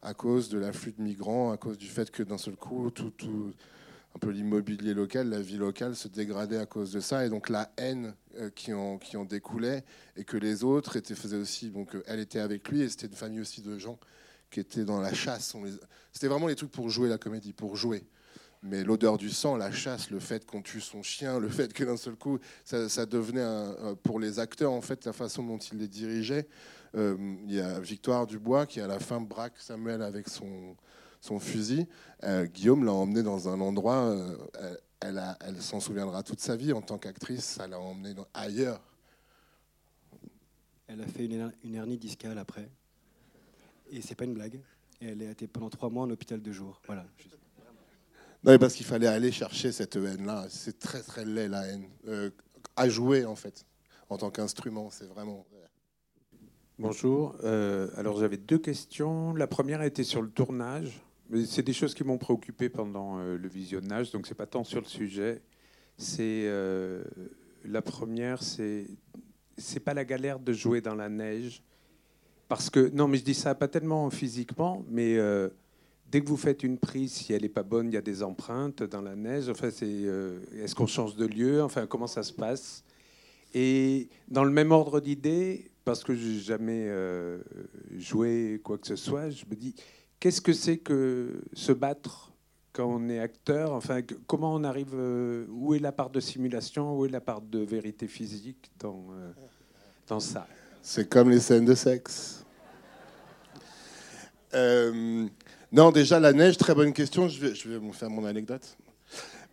[0.00, 3.12] à cause de l'afflux de migrants, à cause du fait que d'un seul coup, tout,
[4.14, 7.48] un peu l'immobilier local, la vie locale se dégradait à cause de ça, et donc
[7.48, 9.84] la haine euh, qui, en, qui en découlait,
[10.16, 13.06] et que les autres étaient, faisaient aussi, donc euh, elle était avec lui, et c'était
[13.06, 13.98] une famille aussi de gens
[14.50, 15.54] qui étaient dans la chasse.
[16.12, 18.04] C'était vraiment les trucs pour jouer la comédie, pour jouer
[18.62, 21.84] mais l'odeur du sang, la chasse, le fait qu'on tue son chien, le fait que
[21.84, 25.78] d'un seul coup, ça, devenait un, pour les acteurs en fait la façon dont ils
[25.78, 26.48] les dirigeaient.
[26.96, 27.16] Euh,
[27.46, 30.76] il y a Victoire Dubois qui à la fin braque Samuel avec son,
[31.20, 31.86] son fusil.
[32.24, 34.36] Euh, Guillaume l'a emmené dans un endroit, euh,
[35.00, 38.80] elle, elle s'en souviendra toute sa vie en tant qu'actrice, ça l'a emmené ailleurs.
[40.86, 42.68] Elle a fait une, une hernie discale après,
[43.90, 44.60] et c'est pas une blague.
[45.00, 46.80] Et elle a été pendant trois mois en hôpital de jour.
[46.86, 47.06] Voilà.
[48.44, 50.46] Non, parce qu'il fallait aller chercher cette haine-là.
[50.48, 51.88] C'est très très laid la haine.
[52.06, 52.30] Euh,
[52.76, 53.64] à jouer en fait,
[54.08, 55.46] en tant qu'instrument, c'est vraiment.
[56.78, 57.36] Bonjour.
[57.42, 59.34] Euh, alors j'avais deux questions.
[59.34, 61.00] La première était sur le tournage.
[61.46, 64.80] C'est des choses qui m'ont préoccupé pendant euh, le visionnage, donc c'est pas tant sur
[64.80, 65.42] le sujet.
[65.96, 66.48] C'est
[67.64, 68.86] la première, c'est
[69.56, 71.60] c'est pas la galère de jouer dans la neige,
[72.46, 75.18] parce que non, mais je dis ça pas tellement physiquement, mais
[76.10, 78.22] dès que vous faites une prise, si elle n'est pas bonne, il y a des
[78.22, 79.48] empreintes dans la neige.
[79.48, 81.62] Enfin, c'est, euh, est-ce qu'on change de lieu?
[81.62, 82.84] Enfin, comment ça se passe?
[83.54, 87.38] Et dans le même ordre d'idée, parce que j'ai jamais euh,
[87.96, 89.74] joué quoi que ce soit, je me dis,
[90.20, 92.32] qu'est-ce que c'est que se battre
[92.72, 93.72] quand on est acteur?
[93.72, 97.40] Enfin, comment on arrive euh, Où est la part de simulation Où est la part
[97.40, 99.32] de vérité physique dans, euh,
[100.06, 100.46] dans ça?
[100.82, 102.44] C'est comme les scènes de sexe.
[104.54, 105.26] Euh,
[105.70, 107.28] non, déjà, la neige, très bonne question.
[107.28, 108.76] Je vais, je vais faire mon anecdote.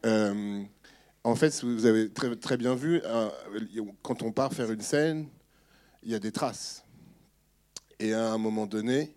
[0.04, 3.02] en fait, vous avez très, très bien vu,
[4.02, 5.28] quand on part faire une scène,
[6.04, 6.84] il y a des traces.
[8.00, 9.16] Et à un moment donné,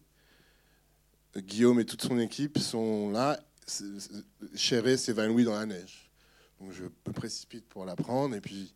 [1.41, 3.39] Guillaume et toute son équipe sont là.
[4.55, 6.11] Chéré s'évanouit dans la neige.
[6.61, 8.75] Donc je me précipite pour la prendre et puis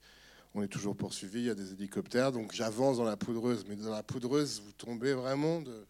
[0.55, 1.41] on est toujours poursuivi.
[1.41, 2.33] Il y a des hélicoptères.
[2.33, 3.65] Donc j'avance dans la poudreuse.
[3.69, 5.87] Mais dans la poudreuse, vous tombez vraiment de.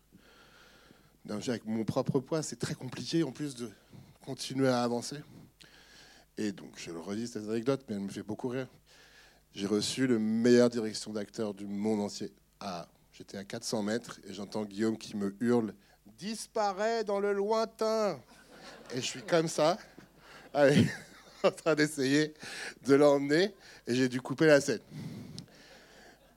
[1.28, 3.70] Avec mon propre poids, c'est très compliqué en plus de
[4.24, 5.18] continuer à avancer.
[6.36, 8.66] Et donc je le redis cette anecdote, mais elle me fait beaucoup rire.
[9.54, 12.32] J'ai reçu le meilleur direction d'acteur du monde entier.
[12.58, 15.74] Ah, j'étais à 400 mètres et j'entends Guillaume qui me hurle
[16.22, 18.16] disparaît dans le lointain.
[18.94, 19.76] Et je suis comme ça,
[20.54, 22.32] en train d'essayer
[22.86, 23.52] de l'emmener,
[23.88, 24.78] et j'ai dû couper la scène.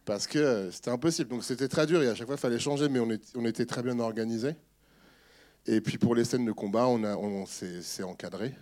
[0.04, 1.30] Parce que c'était impossible.
[1.30, 3.84] Donc c'était très dur, et à chaque fois, il fallait changer, mais on, était très
[3.84, 4.56] bien organisé.
[5.68, 8.56] Et puis pour les scènes de combat, on, s'est encadré.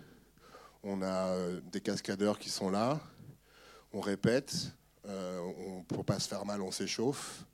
[0.82, 3.00] On a euh, des cascadeurs qui sont là.
[3.94, 4.54] On répète.
[5.06, 5.40] Euh,
[5.88, 7.44] pour pas se faire mal, on s'échauffe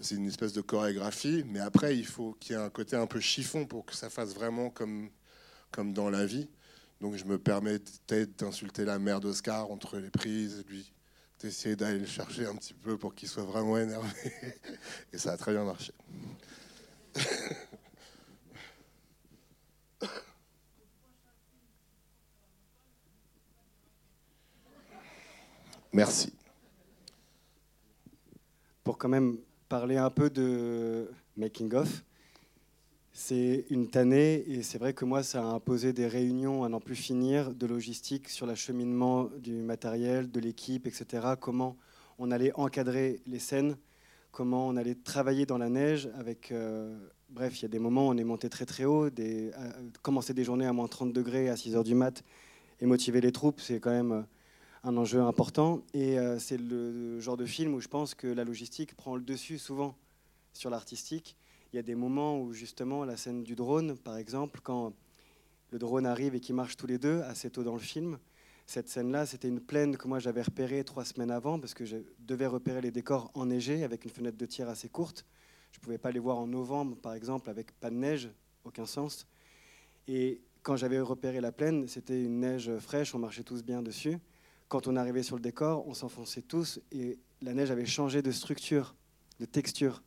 [0.00, 3.06] c'est une espèce de chorégraphie, mais après, il faut qu'il y ait un côté un
[3.06, 5.10] peu chiffon pour que ça fasse vraiment comme,
[5.70, 6.48] comme dans la vie.
[7.00, 10.92] Donc je me permets peut-être d'insulter la mère d'Oscar entre les prises, lui
[11.40, 14.08] d'essayer d'aller le chercher un petit peu pour qu'il soit vraiment énervé.
[15.12, 15.92] Et ça a très bien marché.
[25.92, 26.32] Merci.
[28.84, 32.04] Pour quand même parler un peu de making of.
[33.12, 36.80] C'est une tannée et c'est vrai que moi, ça a imposé des réunions à n'en
[36.80, 41.34] plus finir de logistique sur l'acheminement du matériel, de l'équipe, etc.
[41.38, 41.76] Comment
[42.18, 43.76] on allait encadrer les scènes,
[44.30, 46.52] comment on allait travailler dans la neige avec...
[46.52, 46.96] Euh,
[47.28, 49.50] bref, il y a des moments où on est monté très très haut, euh,
[50.00, 52.22] commencer des journées à moins 30 degrés à 6 heures du mat
[52.80, 54.24] et motiver les troupes, c'est quand même
[54.88, 55.82] un enjeu important.
[55.92, 59.22] Et euh, c'est le genre de film où je pense que la logistique prend le
[59.22, 59.94] dessus souvent
[60.54, 61.36] sur l'artistique.
[61.72, 64.94] Il y a des moments où justement la scène du drone, par exemple, quand
[65.72, 68.18] le drone arrive et qui marche tous les deux assez tôt dans le film,
[68.64, 71.98] cette scène-là, c'était une plaine que moi j'avais repérée trois semaines avant parce que je
[72.20, 75.26] devais repérer les décors enneigés avec une fenêtre de tir assez courte.
[75.72, 78.30] Je ne pouvais pas les voir en novembre, par exemple, avec pas de neige,
[78.64, 79.26] aucun sens.
[80.06, 84.18] Et quand j'avais repéré la plaine, c'était une neige fraîche, on marchait tous bien dessus
[84.68, 88.30] quand on arrivait sur le décor, on s'enfonçait tous et la neige avait changé de
[88.30, 88.94] structure,
[89.40, 90.02] de texture.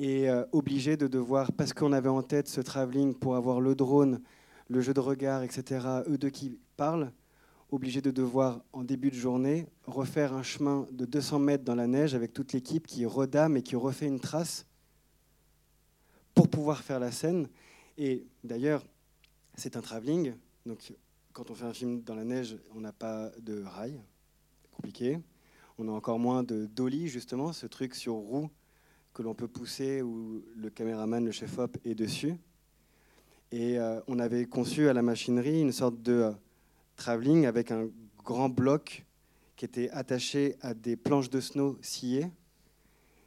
[0.00, 3.76] Et euh, obligé de devoir, parce qu'on avait en tête ce travelling pour avoir le
[3.76, 4.20] drone,
[4.68, 7.12] le jeu de regard, etc., eux deux qui parlent,
[7.70, 11.86] obligé de devoir, en début de journée, refaire un chemin de 200 mètres dans la
[11.86, 14.66] neige avec toute l'équipe qui redame et qui refait une trace
[16.34, 17.48] pour pouvoir faire la scène.
[17.96, 18.84] Et d'ailleurs,
[19.54, 20.34] c'est un travelling,
[21.34, 24.00] quand on fait un film dans la neige, on n'a pas de rail,
[24.70, 25.18] compliqué.
[25.78, 28.48] On a encore moins de dolly, justement, ce truc sur roue
[29.12, 32.36] que l'on peut pousser où le caméraman, le chef-op est dessus.
[33.50, 36.32] Et euh, on avait conçu à la machinerie une sorte de euh,
[36.94, 37.88] travelling avec un
[38.24, 39.04] grand bloc
[39.56, 42.30] qui était attaché à des planches de snow sciées,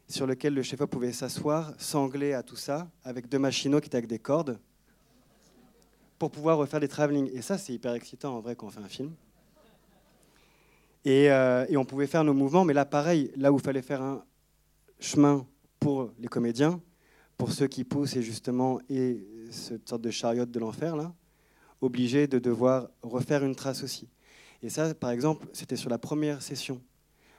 [0.08, 3.98] sur lequel le chef-op pouvait s'asseoir, sangler à tout ça, avec deux machineaux qui étaient
[3.98, 4.60] avec des cordes
[6.20, 7.30] pour pouvoir refaire des travelling.
[7.34, 9.14] Et ça, c'est hyper excitant en vrai quand on fait un film.
[11.08, 14.02] Euh, et, on pouvait faire nos mouvements, mais là, pareil, là où il fallait faire
[14.02, 14.24] un
[15.00, 15.46] chemin
[15.80, 16.82] pour les comédiens,
[17.38, 21.14] pour ceux qui poussent et justement, et cette sorte de chariote de l'enfer, là,
[21.80, 24.10] obligés de devoir refaire une trace aussi.
[24.62, 26.82] Et ça, par exemple, c'était sur la première session.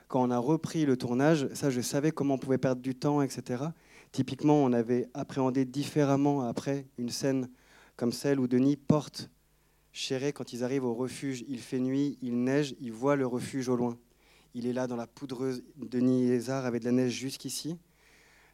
[0.07, 3.21] Quand on a repris le tournage, ça, je savais comment on pouvait perdre du temps,
[3.21, 3.65] etc.
[4.11, 7.49] Typiquement, on avait appréhendé différemment après une scène
[7.99, 9.29] comme celle où Denis porte
[9.91, 11.43] Chéré quand ils arrivent au refuge.
[11.49, 13.97] Il fait nuit, il neige, il voit le refuge au loin.
[14.53, 15.65] Il est là dans la poudreuse.
[15.75, 17.77] Denis Lézard avait de la neige jusqu'ici.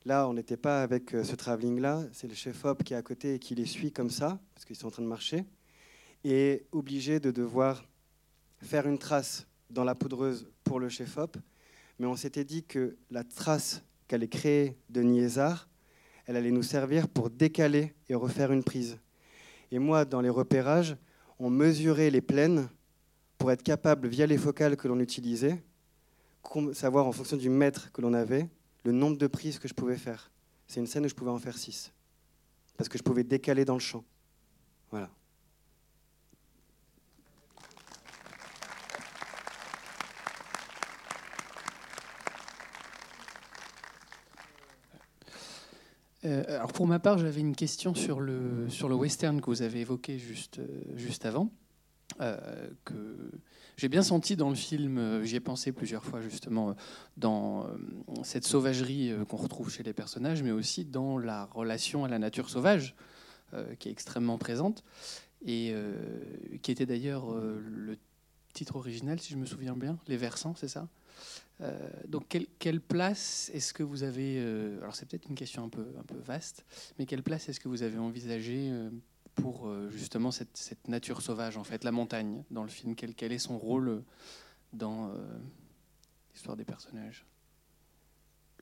[0.03, 2.05] Là, on n'était pas avec euh, ce travelling-là.
[2.12, 4.77] C'est le chef-op qui est à côté et qui les suit comme ça, parce qu'ils
[4.77, 5.45] sont en train de marcher.
[6.23, 7.88] Et obligé de devoir
[8.63, 11.38] faire une trace dans la poudreuse pour le chef-op.
[11.99, 15.69] Mais on s'était dit que la trace qu'allait créer Denis Lézard,
[16.25, 18.97] elle allait nous servir pour décaler et refaire une prise.
[19.71, 20.95] Et moi, dans les repérages,
[21.39, 22.69] on mesurait les plaines
[23.38, 25.63] pour être capable, via les focales que l'on utilisait,
[26.73, 28.49] savoir en fonction du mètre que l'on avait,
[28.84, 30.32] le nombre de prises que je pouvais faire.
[30.67, 31.91] C'est une scène où je pouvais en faire 6.
[32.78, 34.04] Parce que je pouvais décaler dans le champ.
[34.91, 35.10] Voilà.
[46.25, 49.61] Euh, alors pour ma part, j'avais une question sur le, sur le western que vous
[49.61, 51.51] avez évoqué juste, euh, juste avant.
[52.21, 53.31] Euh, que
[53.77, 56.75] j'ai bien senti dans le film, j'y ai pensé plusieurs fois justement,
[57.17, 57.67] dans
[58.23, 62.49] cette sauvagerie qu'on retrouve chez les personnages, mais aussi dans la relation à la nature
[62.49, 62.95] sauvage,
[63.79, 64.85] qui est extrêmement présente,
[65.45, 65.75] et
[66.61, 67.97] qui était d'ailleurs le
[68.55, 70.87] titre original, si je me souviens bien, Les Versants, c'est ça
[71.61, 71.71] euh,
[72.07, 72.27] donc,
[72.59, 76.03] quelle, place est-ce que vous avez euh, Alors, c'est peut-être une question un peu, un
[76.03, 76.65] peu vaste,
[76.99, 78.89] mais quelle place est-ce que vous avez envisagé euh,
[79.35, 82.95] pour justement cette, nature sauvage, en fait, la montagne dans le film?
[82.95, 84.01] Quel, quel est son rôle
[84.71, 85.11] dans
[86.33, 87.25] l'histoire des personnages?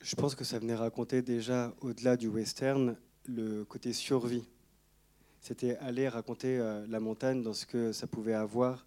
[0.01, 4.43] Je pense que ça venait raconter déjà, au-delà du western, le côté survie.
[5.41, 8.83] C'était aller raconter la montagne dans ce que ça pouvait avoir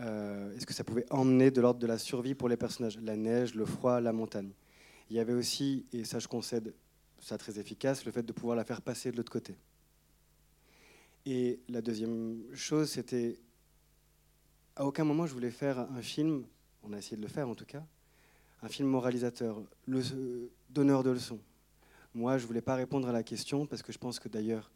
[0.00, 2.98] euh, est-ce que ça pouvait emmener de l'ordre de la survie pour les personnages?
[3.02, 4.52] La neige, le froid, la montagne.
[5.10, 6.74] Il y avait aussi, et ça je concède,
[7.18, 9.56] ça très efficace, le fait de pouvoir la faire passer de l'autre côté.
[11.26, 13.38] Et la deuxième chose, c'était,
[14.76, 16.44] à aucun moment je voulais faire un film,
[16.84, 17.84] on a essayé de le faire en tout cas,
[18.62, 21.40] un film moralisateur, le, donneur de leçons.
[22.14, 24.70] Moi, je ne voulais pas répondre à la question, parce que je pense que d'ailleurs,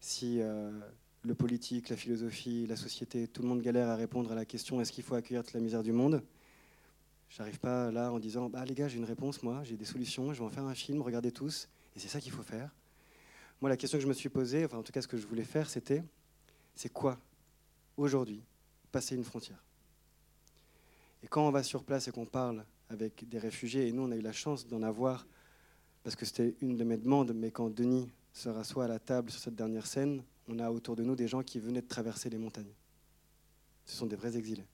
[0.00, 0.40] si...
[0.40, 0.70] Euh,
[1.26, 4.80] le politique, la philosophie, la société, tout le monde galère à répondre à la question
[4.80, 6.22] est-ce qu'il faut accueillir toute la misère du monde?
[7.28, 10.32] J'arrive pas là en disant bah les gars j'ai une réponse moi, j'ai des solutions,
[10.32, 12.70] je vais en faire un film, regardez tous, et c'est ça qu'il faut faire.
[13.60, 15.26] Moi la question que je me suis posée, enfin en tout cas ce que je
[15.26, 16.04] voulais faire, c'était
[16.76, 17.18] c'est quoi
[17.96, 18.44] aujourd'hui
[18.92, 19.62] passer une frontière?
[21.24, 24.12] Et quand on va sur place et qu'on parle avec des réfugiés, et nous on
[24.12, 25.26] a eu la chance d'en avoir,
[26.04, 29.30] parce que c'était une de mes demandes, mais quand Denis se rassoit à la table
[29.32, 32.30] sur cette dernière scène, on a autour de nous des gens qui venaient de traverser
[32.30, 32.74] les montagnes.
[33.84, 34.66] Ce sont des vrais exilés.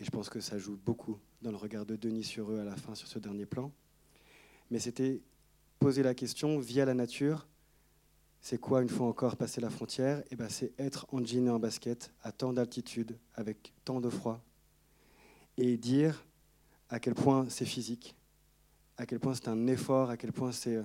[0.00, 2.64] Et je pense que ça joue beaucoup dans le regard de Denis sur eux à
[2.64, 3.72] la fin, sur ce dernier plan.
[4.70, 5.20] Mais c'était
[5.78, 7.46] poser la question via la nature.
[8.40, 10.22] C'est quoi, une fois encore, passer la frontière?
[10.30, 14.08] Eh ben, C'est être en jean et en basket, à tant d'altitude, avec tant de
[14.08, 14.40] froid,
[15.56, 16.24] et dire
[16.88, 18.14] à quel point c'est physique,
[18.96, 20.84] à quel point c'est un effort, à quel point c'est euh,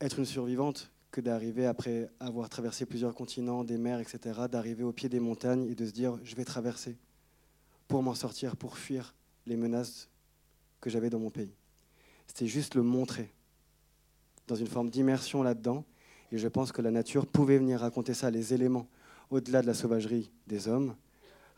[0.00, 4.90] être une survivante que d'arriver, après avoir traversé plusieurs continents, des mers, etc., d'arriver au
[4.90, 6.98] pied des montagnes et de se dire je vais traverser
[7.86, 9.14] pour m'en sortir, pour fuir
[9.46, 10.08] les menaces
[10.80, 11.54] que j'avais dans mon pays.
[12.26, 13.32] C'était juste le montrer,
[14.48, 15.84] dans une forme d'immersion là-dedans.
[16.32, 18.88] Et je pense que la nature pouvait venir raconter ça, les éléments,
[19.30, 20.96] au-delà de la sauvagerie des hommes,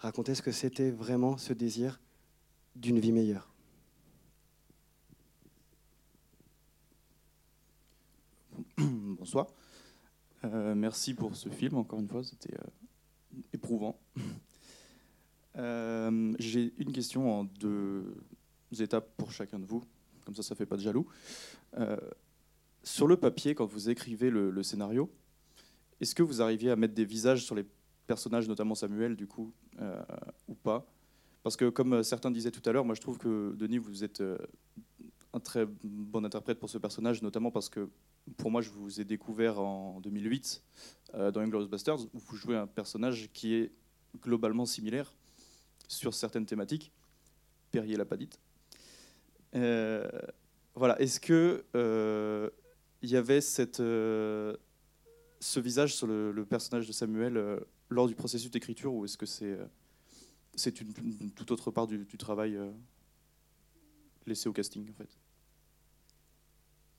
[0.00, 1.98] raconter ce que c'était vraiment ce désir
[2.74, 3.55] d'une vie meilleure.
[10.44, 13.98] Euh, merci pour ce film, encore une fois, c'était euh, éprouvant.
[15.58, 18.14] Euh, j'ai une question en deux
[18.78, 19.82] étapes pour chacun de vous,
[20.26, 21.06] comme ça, ça ne fait pas de jaloux.
[22.82, 25.10] sur le papier, quand vous écrivez le, scénario,
[25.98, 27.64] est-ce que vous arriviez à mettre des visages sur les
[28.06, 29.50] personnages, notamment Samuel, du coup,
[30.46, 30.86] ou pas?
[31.42, 34.22] Parce que, comme certains disaient tout à l'heure, moi je trouve que Denis, vous êtes
[35.36, 37.90] un très bon interprète pour ce personnage, notamment parce que
[38.38, 40.62] pour moi, je vous ai découvert en 2008
[41.14, 43.70] euh, dans Inglourious Basterds, où vous jouez un personnage qui est
[44.22, 45.14] globalement similaire
[45.88, 46.90] sur certaines thématiques.
[47.70, 48.16] Perrier l'a pas.
[49.54, 50.08] Euh,
[50.74, 50.98] voilà.
[51.00, 52.48] Est-ce que euh,
[53.02, 54.56] il y avait cette, ce
[55.56, 59.56] visage sur le, personnage de Samuel lors du processus d'écriture, ou est-ce que c'est
[60.58, 60.94] c'est une,
[61.32, 62.58] toute autre part du, du travail
[64.26, 65.18] laissé au casting en fait?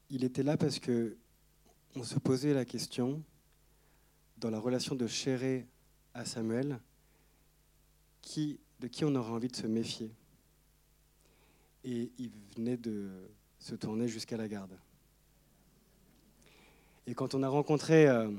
[0.10, 1.18] Il était là parce que
[1.96, 3.24] on se posait la question
[4.38, 5.66] dans la relation de Chéré
[6.14, 6.80] à Samuel,
[8.80, 10.12] de qui on aurait envie de se méfier.
[11.84, 13.10] Et il venait de
[13.60, 14.78] se tourner jusqu'à la garde.
[17.08, 18.30] Et quand on a rencontré, euh,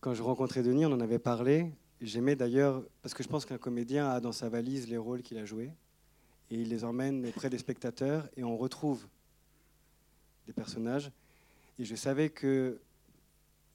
[0.00, 1.72] quand je rencontrais Denis, on en avait parlé.
[2.00, 5.38] J'aimais d'ailleurs, parce que je pense qu'un comédien a dans sa valise les rôles qu'il
[5.38, 5.72] a joués,
[6.50, 9.06] et il les emmène auprès des spectateurs, et on retrouve
[10.46, 11.10] des personnages.
[11.78, 12.80] Et je savais que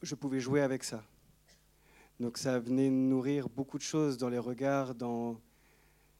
[0.01, 1.03] je pouvais jouer avec ça.
[2.19, 5.39] Donc ça venait nourrir beaucoup de choses dans les regards, dans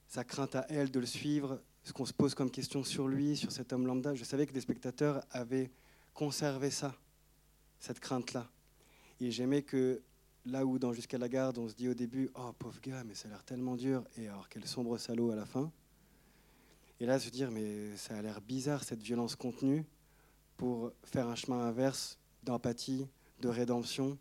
[0.07, 3.35] sa crainte à elle de le suivre, ce qu'on se pose comme question sur lui,
[3.35, 4.15] sur cet homme lambda.
[4.15, 5.71] Je savais que des spectateurs avaient
[6.13, 6.95] conservé ça,
[7.79, 8.49] cette crainte-là.
[9.19, 10.01] Et j'aimais que
[10.45, 13.13] là où dans Jusqu'à la garde, on se dit au début, oh pauvre gars, mais
[13.13, 15.71] ça a l'air tellement dur, et alors quel sombre salaud à la fin.
[16.99, 19.85] Et là, se dire, mais ça a l'air bizarre cette violence contenue
[20.59, 23.07] pour faire un chemin inverse d'empathie,
[23.39, 24.17] de rédemption,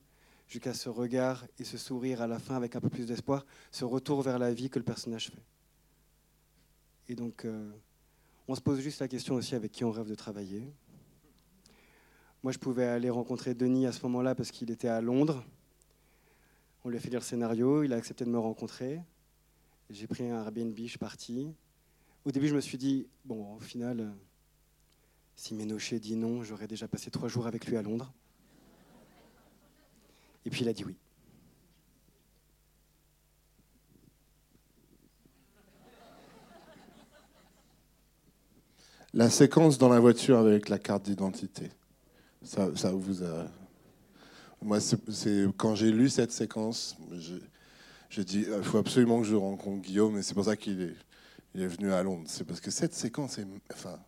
[0.46, 3.84] jusqu'à ce regard et ce sourire à la fin avec un peu plus d'espoir, ce
[3.84, 5.42] retour vers la vie que le personnage fait.
[7.08, 7.72] Et donc, euh,
[8.46, 10.72] on se pose juste la question aussi avec qui on rêve de travailler.
[12.44, 15.44] Moi, je pouvais aller rencontrer Denis à ce moment-là parce qu'il était à Londres.
[16.84, 19.02] On lui a fait lire le scénario, il a accepté de me rencontrer.
[19.90, 21.52] J'ai pris un Airbnb, je suis parti.
[22.24, 24.10] Au début, je me suis dit, bon, au final, euh,
[25.38, 28.12] si Ménochet dit non, j'aurais déjà passé trois jours avec lui à Londres.
[30.44, 30.96] Et puis il a dit oui.
[39.14, 41.70] La séquence dans la voiture avec la carte d'identité,
[42.42, 43.46] ça, vous a.
[44.60, 46.96] Moi, c'est quand j'ai lu cette séquence,
[48.10, 50.96] j'ai dit il faut absolument que je rencontre Guillaume, et c'est pour ça qu'il est,
[51.54, 52.24] il est venu à Londres.
[52.26, 54.00] C'est parce que cette séquence, est, enfin,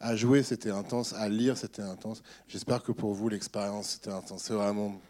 [0.00, 2.22] à jouer, c'était intense, à lire, c'était intense.
[2.48, 4.44] J'espère que pour vous, l'expérience, c'était intense.
[4.44, 5.00] C'est vraiment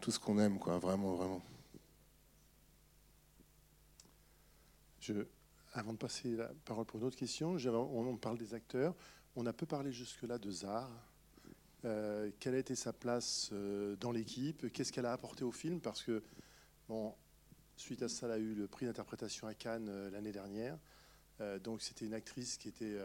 [0.00, 1.42] tout ce qu'on aime, quoi, vraiment, vraiment.
[5.00, 5.24] Je,
[5.72, 8.94] avant de passer la parole pour une autre question, on parle des acteurs.
[9.36, 10.90] On a peu parlé jusque-là de Zar.
[11.84, 14.70] Euh, quelle a été sa place euh, dans l'équipe?
[14.70, 15.80] Qu'est-ce qu'elle a apporté au film?
[15.80, 16.22] Parce que,
[16.88, 17.14] bon,
[17.76, 20.78] suite à ça, elle a eu le prix d'interprétation à Cannes euh, l'année dernière.
[21.64, 22.96] donc, c'était une actrice qui était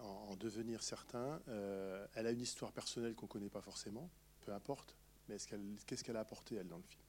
[0.00, 1.40] en, devenir certain.
[2.14, 4.08] elle a une histoire personnelle qu'on ne connaît pas forcément,
[4.44, 4.96] peu importe.
[5.28, 5.36] Mais
[5.86, 7.00] qu'est-ce qu'elle a apporté, elle, dans le film?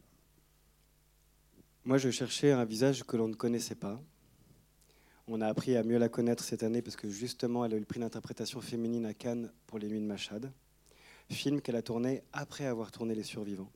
[1.86, 4.02] Moi, je cherchais un visage que l'on ne connaissait pas.
[5.28, 7.80] On a appris à mieux la connaître cette année parce que justement, elle a eu
[7.80, 10.52] le prix d'interprétation féminine à Cannes pour Les Nuits de Machad,
[11.30, 13.72] film qu'elle a tourné après avoir tourné Les Survivants.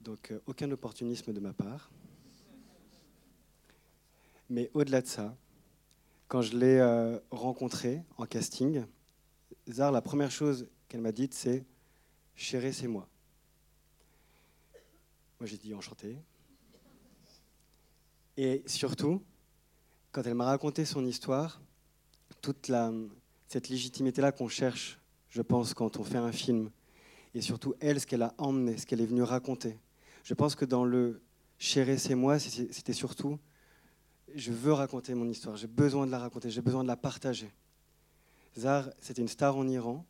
[0.00, 1.90] Donc euh, aucun opportunisme de ma part.
[4.50, 5.36] Mais au-delà de ça,
[6.28, 8.84] quand je l'ai euh, rencontrée en casting,
[9.68, 11.64] Zar, la première chose qu'elle m'a dite, c'est
[12.36, 13.08] Chérie, c'est moi.
[15.40, 16.16] Moi, j'ai dit enchanté.
[18.36, 19.22] Et surtout,
[20.12, 21.60] quand elle m'a raconté son histoire,
[22.40, 22.92] toute la,
[23.48, 25.00] cette légitimité-là qu'on cherche,
[25.30, 26.70] je pense, quand on fait un film,
[27.34, 29.78] et surtout elle, ce qu'elle a emmené, ce qu'elle est venue raconter.
[30.24, 31.20] Je pense que dans le
[31.58, 33.38] Chérie, c'est moi, c'était surtout
[34.34, 37.50] je veux raconter mon histoire, j'ai besoin de la raconter, j'ai besoin de la partager.
[38.56, 40.04] Zar, c'était une star en Iran.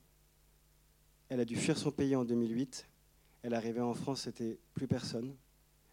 [1.29, 2.87] Elle a dû fuir son pays en 2008.
[3.43, 5.35] Elle est arrivée en France, c'était plus personne.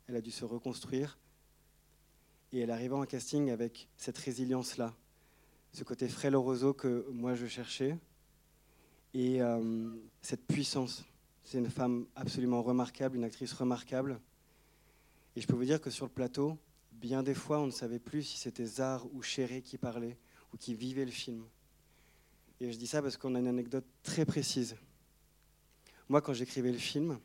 [0.08, 1.18] Elle a dû se reconstruire.
[2.52, 4.94] Et elle arrivait en casting avec cette résilience-là,
[5.74, 7.98] ce côté frêle roseau que moi je cherchais,
[9.14, 9.90] et euh,
[10.22, 11.04] cette puissance.
[11.44, 14.20] C'est une femme absolument remarquable, une actrice remarquable.
[15.36, 16.58] Et je peux vous dire que sur le plateau,
[17.00, 20.18] bien des fois, on ne savait plus si c'était Zar ou Chéri qui parlait
[20.54, 21.46] ou qui vivait le film.
[22.60, 24.76] Et je dis ça parce qu'on a une anecdote très précise.
[26.08, 27.20] Moi, quand j'écrivais le film,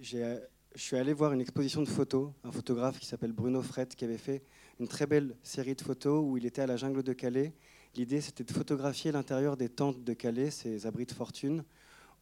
[0.00, 0.38] j'ai
[0.74, 4.04] je suis allé voir une exposition de photos, un photographe qui s'appelle Bruno Fred, qui
[4.04, 4.44] avait fait
[4.78, 7.52] une très belle série de photos où il était à la jungle de Calais.
[7.96, 11.64] L'idée, c'était de photographier l'intérieur des tentes de Calais, ces abris de fortune,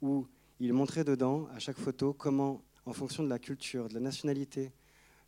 [0.00, 0.26] où
[0.58, 4.72] il montrait dedans, à chaque photo, comment, en fonction de la culture, de la nationalité,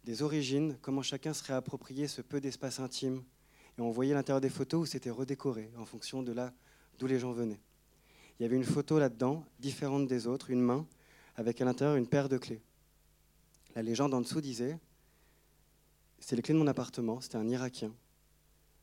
[0.04, 3.22] des origines, comment chacun serait approprié ce peu d'espace intime.
[3.76, 6.52] Et on voyait l'intérieur des photos où c'était redécoré, en fonction de là
[6.98, 7.60] d'où les gens venaient.
[8.38, 10.86] Il y avait une photo là-dedans, différente des autres, une main,
[11.36, 12.62] avec à l'intérieur une paire de clés.
[13.74, 14.78] La légende en dessous disait
[16.18, 17.92] C'est les clés de mon appartement, c'était un Irakien.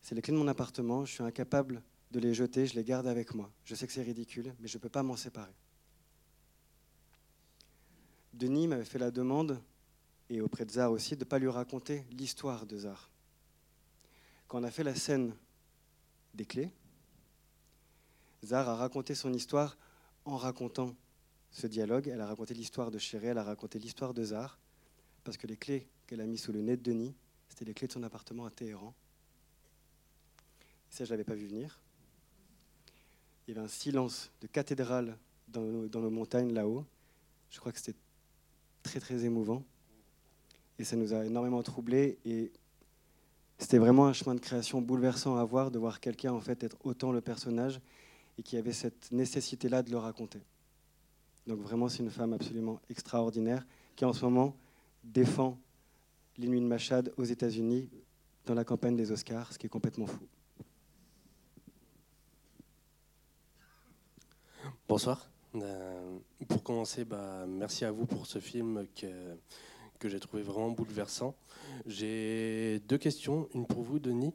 [0.01, 3.07] C'est les clés de mon appartement, je suis incapable de les jeter, je les garde
[3.07, 3.51] avec moi.
[3.63, 5.53] Je sais que c'est ridicule, mais je ne peux pas m'en séparer.
[8.33, 9.61] Denis m'avait fait la demande,
[10.29, 13.09] et auprès de Zar aussi, de ne pas lui raconter l'histoire de Zar.
[14.47, 15.35] Quand on a fait la scène
[16.33, 16.71] des clés,
[18.43, 19.77] Zar a raconté son histoire
[20.25, 20.95] en racontant
[21.51, 22.07] ce dialogue.
[22.07, 24.59] Elle a raconté l'histoire de Chéri, elle a raconté l'histoire de Zar
[25.23, 27.15] parce que les clés qu'elle a mises sous le nez de Denis,
[27.49, 28.93] c'était les clés de son appartement à Téhéran.
[30.89, 31.79] ça, je ne l'avais pas vu venir.
[33.47, 35.17] Il y avait un silence de cathédrale
[35.47, 36.85] dans nos, montagnes là-haut.
[37.49, 37.97] Je crois que c'était
[38.83, 39.63] très très émouvant.
[40.79, 42.17] Et ça nous a énormément troublés.
[42.25, 42.51] Et
[43.57, 46.77] c'était vraiment un chemin de création bouleversant à voir, de voir quelqu'un en fait être
[46.83, 47.79] autant le personnage
[48.37, 50.41] et qui avait cette nécessité-là de le raconter.
[51.47, 53.65] Donc vraiment, c'est une femme absolument extraordinaire
[53.95, 54.55] qui en ce moment
[55.03, 55.57] défend
[56.37, 57.89] les de Machad aux États-Unis
[58.45, 60.27] dans la campagne des Oscars, ce qui est complètement fou.
[64.87, 65.29] Bonsoir.
[65.55, 66.17] Euh,
[66.47, 69.07] pour commencer, bah, merci à vous pour ce film que,
[69.99, 71.35] que j'ai trouvé vraiment bouleversant.
[71.85, 74.33] J'ai deux questions, une pour vous, Denis.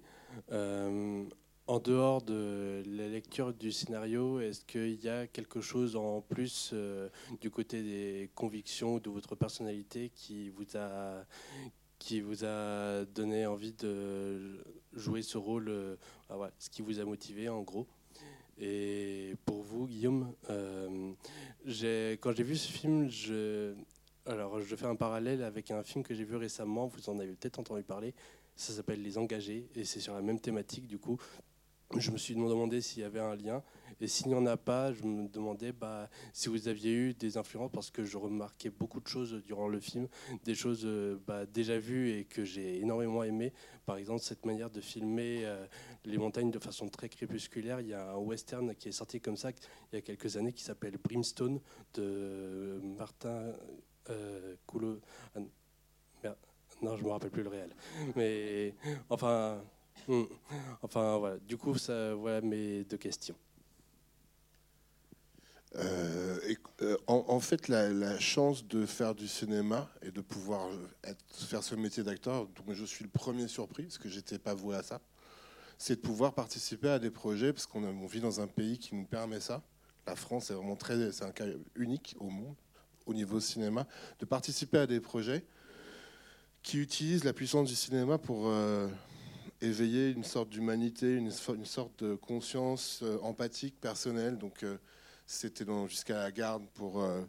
[0.52, 1.24] Euh,
[1.66, 6.70] en dehors de la lecture du scénario, est-ce qu'il y a quelque chose en plus
[6.72, 7.08] euh,
[7.40, 11.24] du côté des convictions ou de votre personnalité qui vous a
[11.98, 15.96] qui vous a donné envie de jouer ce rôle, euh,
[16.30, 17.86] ah ce qui vous a motivé en gros?
[18.58, 21.16] Et pour vous, Guillaume, quand
[21.64, 23.74] j'ai vu ce film, je,
[24.30, 26.86] alors je fais un parallèle avec un film que j'ai vu récemment.
[26.86, 28.14] Vous en avez peut-être entendu parler.
[28.56, 30.86] Ça s'appelle Les Engagés et c'est sur la même thématique.
[30.86, 31.18] Du coup,
[31.96, 33.62] je me suis demandé s'il y avait un lien.
[34.00, 37.36] Et s'il n'y en a pas, je me demandais bah, si vous aviez eu des
[37.36, 40.08] influences parce que je remarquais beaucoup de choses durant le film,
[40.44, 43.52] des choses euh, bah, déjà vues et que j'ai énormément aimé.
[43.84, 45.66] Par exemple, cette manière de filmer euh,
[46.06, 47.80] les montagnes de façon très crépusculaire.
[47.80, 49.50] Il y a un western qui est sorti comme ça
[49.92, 51.60] il y a quelques années qui s'appelle Brimstone
[51.94, 53.52] de Martin
[54.10, 54.56] euh,
[56.22, 56.36] merde.
[56.82, 57.70] Non, je me rappelle plus le réel.
[58.16, 58.74] Mais
[59.08, 59.62] enfin,
[60.08, 60.24] hmm,
[60.82, 61.38] enfin voilà.
[61.38, 63.36] Du coup, ça, voilà mes deux questions.
[65.76, 70.68] Euh, euh, en, fait, la, chance de faire du cinéma et de pouvoir
[71.30, 74.76] faire ce métier d'acteur, dont je suis le premier surpris, parce que j'étais pas voué
[74.76, 75.00] à ça,
[75.78, 79.04] c'est de pouvoir participer à des projets, parce qu'on vit dans un pays qui nous
[79.04, 79.62] permet ça.
[80.06, 81.46] La France est vraiment très, c'est un cas
[81.76, 82.56] unique au monde,
[83.06, 83.86] au niveau cinéma,
[84.18, 85.44] de participer à des projets
[86.62, 88.88] qui utilisent la puissance du cinéma pour euh,
[89.60, 94.38] éveiller une sorte d'humanité, une, une sorte de conscience euh, empathique, personnelle.
[94.38, 94.78] Donc, euh,
[95.26, 97.22] c'était jusqu'à la garde pour, euh,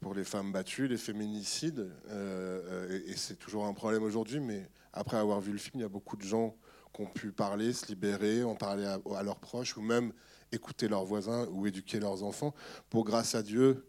[0.00, 1.90] pour les femmes battues, les féminicides.
[2.08, 5.88] et c'est toujours un problème aujourd'hui, mais après avoir vu le film, il y a
[5.88, 6.56] beaucoup de gens
[6.94, 10.12] qui ont pu parler, se libérer, en parler à leurs proches, ou même
[10.50, 12.54] écouter leurs voisins ou éduquer leurs enfants.
[12.88, 13.86] Pour, grâce à Dieu,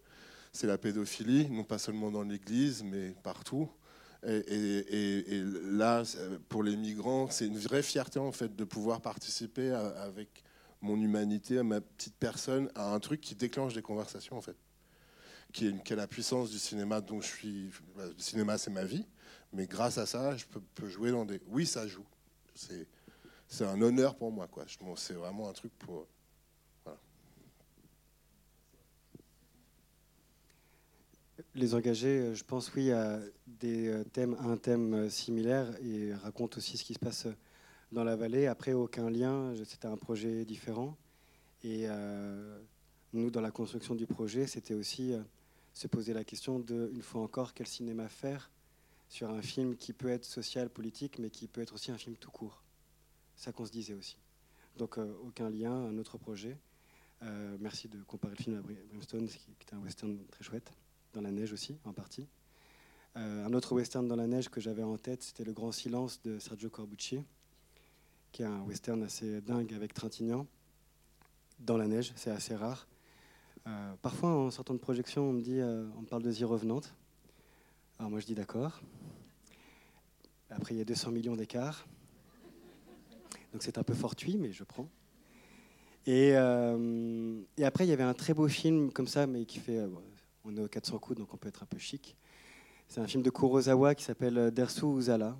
[0.54, 3.70] c'est la pédophilie, non pas seulement dans l'Église, mais partout.
[4.26, 6.04] Et, là,
[6.48, 10.44] pour les migrants, c'est une vraie fierté en fait de pouvoir participer avec
[10.82, 14.56] mon humanité, à ma petite personne, à un truc qui déclenche des conversations en fait,
[15.52, 17.72] qui est, la puissance du cinéma dont je suis.
[17.98, 19.06] bah, Le cinéma, c'est ma vie,
[19.52, 21.42] mais grâce à ça, je peux, jouer dans des.
[21.48, 22.06] Oui, ça joue.
[22.56, 24.66] C'est un honneur pour moi quoi.
[24.96, 26.08] C'est vraiment un truc pour.
[26.86, 27.00] Voilà.
[31.56, 35.76] Les engagés, euh, je pense, oui, à des euh, thèmes, à un thème euh, similaire
[35.82, 37.28] et raconte aussi ce qui se passe
[37.92, 38.46] dans la vallée.
[38.46, 40.96] Après, aucun lien, c'était un projet différent.
[41.64, 41.88] Et
[43.14, 45.14] nous, dans la construction du projet, c'était aussi
[45.74, 48.52] se poser la question de, une fois encore, quel cinéma faire
[49.08, 52.18] sur un film qui peut être social, politique, mais qui peut être aussi un film
[52.18, 52.64] tout court.
[53.38, 54.18] Ça qu'on se disait aussi.
[54.76, 56.58] Donc, aucun lien, un autre projet.
[57.60, 60.70] Merci de comparer le film à Bri- Brimstone, qui était un western très chouette
[61.14, 62.28] dans la neige aussi, en partie.
[63.16, 66.20] Euh, un autre western dans la neige que j'avais en tête, c'était Le Grand Silence
[66.24, 67.24] de Sergio Corbucci,
[68.32, 70.48] qui est un western assez dingue avec Trintignant.
[71.60, 72.88] Dans la neige, c'est assez rare.
[73.68, 76.42] Euh, parfois, en sortant de projection, on me dit, euh, on me parle de The.
[78.00, 78.82] Alors moi, je dis d'accord.
[80.50, 81.86] Après, il y a 200 millions d'écarts.
[83.52, 84.90] Donc c'est un peu fortuit, mais je prends.
[86.08, 89.88] Et après, il y avait un très beau film comme ça, mais qui fait.
[90.46, 92.16] Euh, on est aux 400 coups, donc on peut être un peu chic.
[92.88, 95.38] C'est un film de Kurosawa qui s'appelle Dersu Uzala,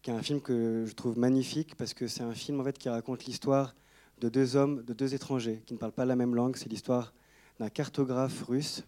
[0.00, 2.78] qui est un film que je trouve magnifique parce que c'est un film en fait
[2.78, 3.74] qui raconte l'histoire
[4.20, 6.56] de deux hommes, de deux étrangers qui ne parlent pas la même langue.
[6.56, 7.12] C'est l'histoire
[7.58, 8.84] d'un cartographe russe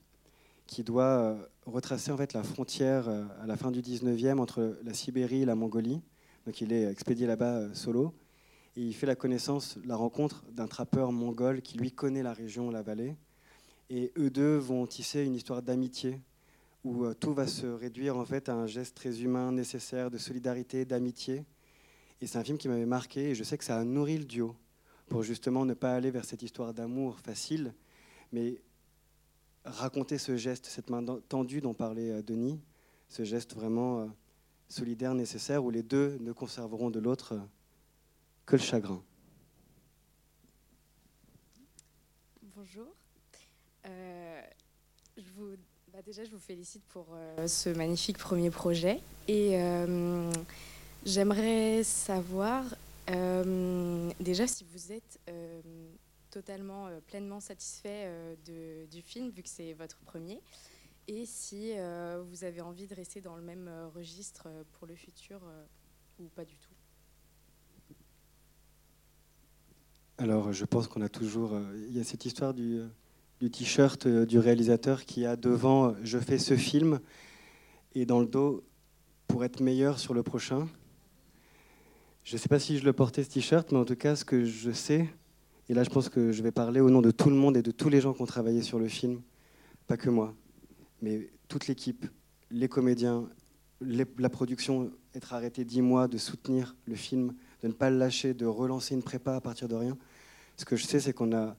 [0.67, 4.79] qui doit euh, retracer en fait la frontière euh, à la fin du 19e entre
[4.83, 6.01] la Sibérie et la Mongolie.
[6.47, 8.15] Donc il est expédié là-bas euh, solo
[8.77, 12.71] et il fait la connaissance, la rencontre d'un trappeur mongol qui lui connaît la région,
[12.71, 13.17] la vallée.
[13.91, 16.21] Et eux deux vont tisser une histoire d'amitié
[16.85, 20.19] où euh, tout va se réduire en fait à un geste très humain, nécessaire, de
[20.19, 21.45] solidarité, d'amitié.
[22.21, 24.25] Et c'est un film qui m'avait marqué et je sais que ça a nourri le
[24.25, 24.55] duo
[25.09, 27.75] pour justement ne pas aller vers cette histoire d'amour facile,
[28.33, 28.63] mais
[29.65, 32.61] raconter ce geste, cette main tendue dont parlait euh, Denis,
[33.09, 34.07] ce geste vraiment euh,
[34.69, 37.39] solidaire, nécessaire, où les deux ne conserveront de l'autre
[38.47, 39.03] que le chagrin.
[42.55, 42.94] Bonjour.
[43.87, 44.43] Euh,
[45.17, 45.51] je vous,
[45.93, 49.01] bah déjà, je vous félicite pour euh, ce magnifique premier projet.
[49.29, 50.31] Et euh,
[51.05, 52.65] j'aimerais savoir
[54.21, 55.21] déjà si vous êtes
[56.31, 58.09] totalement, pleinement satisfait
[58.91, 60.41] du film, vu que c'est votre premier,
[61.07, 61.73] et si
[62.29, 65.43] vous avez envie de rester dans le même registre pour le futur
[66.19, 66.73] ou pas du tout?
[70.17, 71.59] Alors, je pense qu'on a toujours.
[71.75, 72.81] Il y a cette histoire du,
[73.41, 77.01] du t-shirt euh, du réalisateur qui a devant euh, Je fais ce film
[77.95, 78.65] et dans le dos
[79.29, 80.69] pour être meilleur sur le prochain.
[82.25, 84.25] Je ne sais pas si je le portais ce t-shirt, mais en tout cas, ce
[84.25, 85.09] que je sais,
[85.69, 87.63] et là je pense que je vais parler au nom de tout le monde et
[87.63, 89.21] de tous les gens qui ont travaillé sur le film,
[89.87, 90.35] pas que moi,
[91.03, 92.07] mais toute l'équipe,
[92.51, 93.29] les comédiens,
[93.81, 98.33] la production, être arrêté dix mois, de soutenir le film, de ne pas le lâcher,
[98.35, 99.97] de relancer une prépa à partir de rien.
[100.57, 101.57] Ce que je sais, c'est qu'on a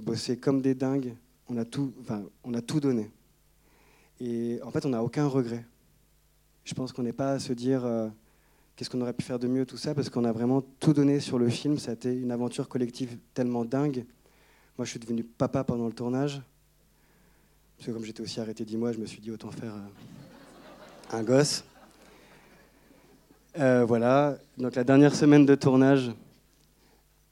[0.00, 1.14] bossé comme des dingues,
[1.48, 3.10] on a tout, enfin, on a tout donné.
[4.20, 5.64] Et en fait, on n'a aucun regret.
[6.64, 8.08] Je pense qu'on n'est pas à se dire euh,
[8.76, 11.20] qu'est-ce qu'on aurait pu faire de mieux, tout ça, parce qu'on a vraiment tout donné
[11.20, 11.78] sur le film.
[11.78, 14.04] Ça a été une aventure collective tellement dingue.
[14.76, 16.42] Moi, je suis devenu papa pendant le tournage.
[17.76, 21.16] Parce que comme j'étais aussi arrêté dix mois, je me suis dit autant faire euh,
[21.16, 21.64] un gosse.
[23.58, 26.12] Euh, voilà, donc la dernière semaine de tournage.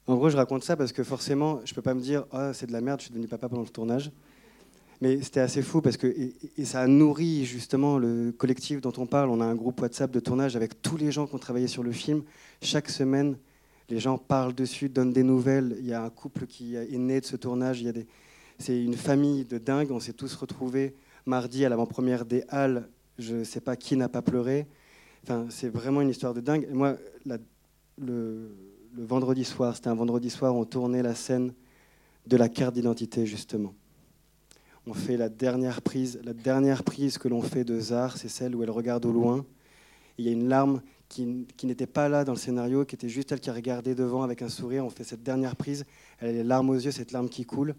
[0.08, 2.66] En gros, je raconte ça parce que forcément, je peux pas me dire oh, c'est
[2.66, 4.10] de la merde, je suis devenu papa pendant le tournage.
[5.02, 6.32] Mais c'était assez fou parce que
[6.64, 9.28] ça a nourri justement le collectif dont on parle.
[9.28, 11.82] On a un groupe WhatsApp de tournage avec tous les gens qui ont travaillé sur
[11.82, 12.22] le film.
[12.62, 13.36] Chaque semaine,
[13.90, 15.76] les gens parlent dessus, donnent des nouvelles.
[15.78, 17.84] Il y a un couple qui est né de ce tournage.
[18.58, 19.90] C'est une famille de dingue.
[19.92, 20.94] On s'est tous retrouvés
[21.26, 22.88] mardi à l'avant-première des Halles.
[23.18, 24.66] Je ne sais pas qui n'a pas pleuré.
[25.22, 26.66] Enfin, c'est vraiment une histoire de dingue.
[26.68, 26.96] Et moi,
[27.98, 28.50] le,
[28.94, 31.52] le vendredi soir, c'était un vendredi soir, on tournait la scène
[32.26, 33.74] de la carte d'identité, justement
[34.88, 36.18] on fait la dernière prise.
[36.24, 39.44] La dernière prise que l'on fait de Zar, c'est celle où elle regarde au loin.
[40.16, 43.30] Il y a une larme qui, n'était pas là dans le scénario, qui était juste
[43.32, 44.84] elle qui a regardé devant avec un sourire.
[44.84, 45.84] On fait cette dernière prise.
[46.18, 47.74] Elle a les larmes aux yeux, cette larme qui coule.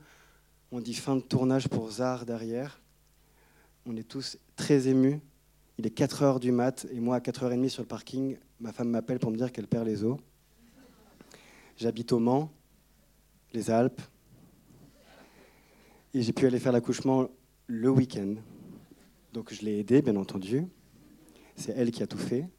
[0.71, 2.79] On dit fin de tournage pour Zar derrière.
[3.85, 5.19] On est tous très émus.
[5.79, 8.89] Il est 4 heures du mat et moi à 4h30 sur le parking, ma femme
[8.89, 10.17] m'appelle pour me dire qu'elle perd les os.
[11.79, 12.51] J'habite au Mans,
[13.53, 14.01] les Alpes,
[16.13, 17.29] et j'ai pu aller faire l'accouchement
[17.67, 18.35] le week-end.
[19.31, 20.67] Donc je l'ai aidée, bien entendu.
[21.55, 22.49] C'est elle qui a tout fait.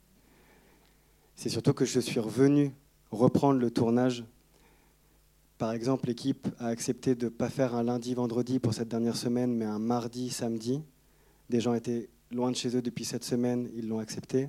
[1.35, 2.73] C'est surtout que je suis revenu
[3.11, 4.25] reprendre le tournage.
[5.59, 9.17] Par exemple, l'équipe a accepté de ne pas faire un lundi, vendredi pour cette dernière
[9.17, 10.81] semaine, mais un mardi, samedi.
[11.51, 14.49] Des gens étaient loin de chez eux depuis cette semaine, ils l'ont accepté.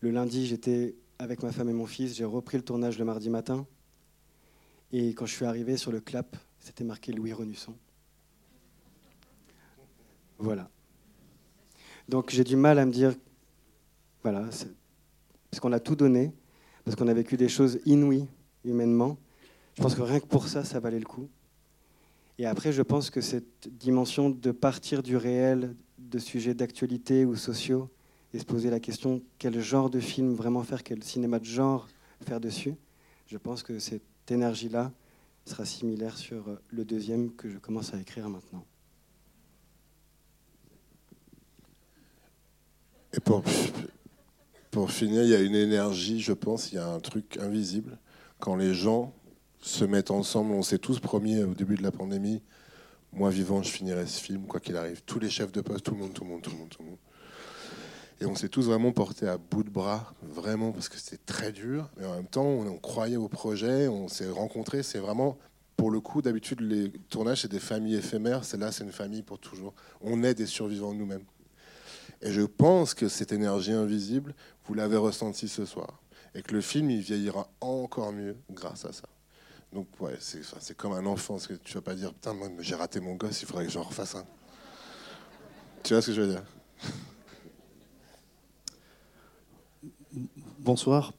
[0.00, 3.28] Le lundi, j'étais avec ma femme et mon fils, j'ai repris le tournage le mardi
[3.28, 3.66] matin.
[4.92, 7.74] Et quand je suis arrivé sur le clap, c'était marqué Louis Renusson.
[10.38, 10.70] Voilà.
[12.08, 13.14] Donc j'ai du mal à me dire,
[14.22, 14.48] voilà,
[15.50, 16.32] parce qu'on a tout donné,
[16.84, 18.28] parce qu'on a vécu des choses inouïes
[18.64, 19.18] humainement.
[19.76, 21.28] Je pense que rien que pour ça, ça valait le coup.
[22.38, 27.34] Et après, je pense que cette dimension de partir du réel, de sujets d'actualité ou
[27.34, 27.90] sociaux,
[28.34, 31.88] et se poser la question quel genre de film vraiment faire, quel cinéma de genre
[32.26, 32.74] faire dessus,
[33.26, 34.92] je pense que cette énergie-là
[35.44, 38.64] sera similaire sur le deuxième que je commence à écrire maintenant.
[43.14, 43.42] Et pour,
[44.90, 47.98] finir, il y a une énergie, je pense, il y a un truc invisible.
[48.38, 49.14] Quand les gens
[49.60, 52.42] se mettent ensemble, on s'est tous promis au début de la pandémie,
[53.12, 55.02] moi vivant, je finirai ce film, quoi qu'il arrive.
[55.04, 56.82] Tous les chefs de poste, tout le monde, tout le monde, tout le monde, tout
[56.82, 56.98] le monde.
[58.20, 61.52] Et on s'est tous vraiment portés à bout de bras, vraiment, parce que c'était très
[61.52, 61.88] dur.
[61.96, 64.82] Mais en même temps, on, croyait au projet, on s'est rencontrés.
[64.82, 65.38] C'est vraiment,
[65.76, 68.44] pour le coup, d'habitude, les tournages, c'est des familles éphémères.
[68.44, 69.72] Celle-là, c'est une famille pour toujours.
[70.00, 71.24] On est des survivants nous-mêmes.
[72.20, 74.34] Et je pense que cette énergie invisible,
[74.66, 76.00] vous l'avez ressentie ce soir.
[76.34, 79.08] Et que le film, il vieillira encore mieux grâce à ça.
[79.72, 81.36] Donc, ouais, c'est comme un enfant.
[81.38, 83.82] que tu vas pas dire, putain, moi, j'ai raté mon gosse, il faudrait que j'en
[83.84, 84.24] refasse un.
[85.84, 86.42] Tu vois ce que je veux dire?
[90.60, 91.12] Bonsoir.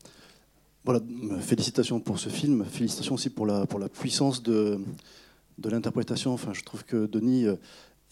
[0.86, 1.02] Voilà,
[1.42, 2.66] félicitations pour ce film.
[2.66, 4.80] Félicitations aussi pour la, pour la puissance de,
[5.58, 6.34] de l'interprétation.
[6.34, 7.56] Enfin, je trouve que Denis euh,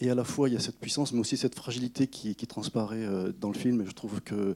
[0.00, 3.04] et à la fois, il y a cette puissance, mais aussi cette fragilité qui, transparaît
[3.04, 3.80] euh, dans le film.
[3.80, 4.54] Et je trouve que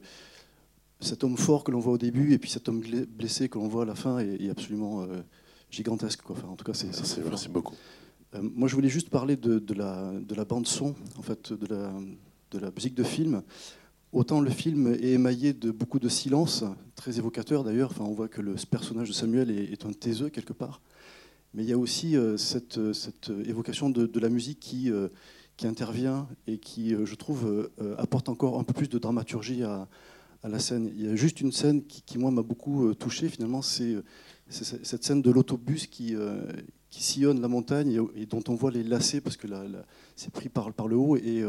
[0.99, 3.67] cet homme fort que l'on voit au début et puis cet homme blessé que l'on
[3.67, 5.21] voit à la fin est, absolument euh,
[5.69, 6.21] gigantesque.
[6.21, 6.37] Quoi.
[6.37, 7.75] Enfin, en tout cas, c'est Merci, merci beaucoup.
[8.35, 11.67] Euh, moi, je voulais juste parler de, la, de la bande son, en fait, de
[11.67, 11.91] la,
[12.51, 13.43] de la musique de film.
[14.13, 16.63] Autant le film est émaillé de beaucoup de silence,
[16.95, 17.89] très évocateur d'ailleurs.
[17.89, 20.81] Enfin, on voit que le personnage de Samuel est, un taiseux quelque part.
[21.55, 25.07] Mais il y a aussi euh, cette, euh, cette, évocation de, la musique qui, euh,
[25.63, 29.87] intervient et qui, je trouve, apporte encore un peu plus de dramaturgie à,
[30.43, 30.91] la scène.
[30.93, 33.95] Il y a juste une scène qui, moi, m'a beaucoup touché, finalement, c'est
[34.49, 36.15] cette scène de l'autobus qui,
[36.89, 39.47] qui sillonne la montagne et, dont on voit les lacets, parce que
[40.17, 41.15] c'est pris par, par le haut.
[41.15, 41.45] Et,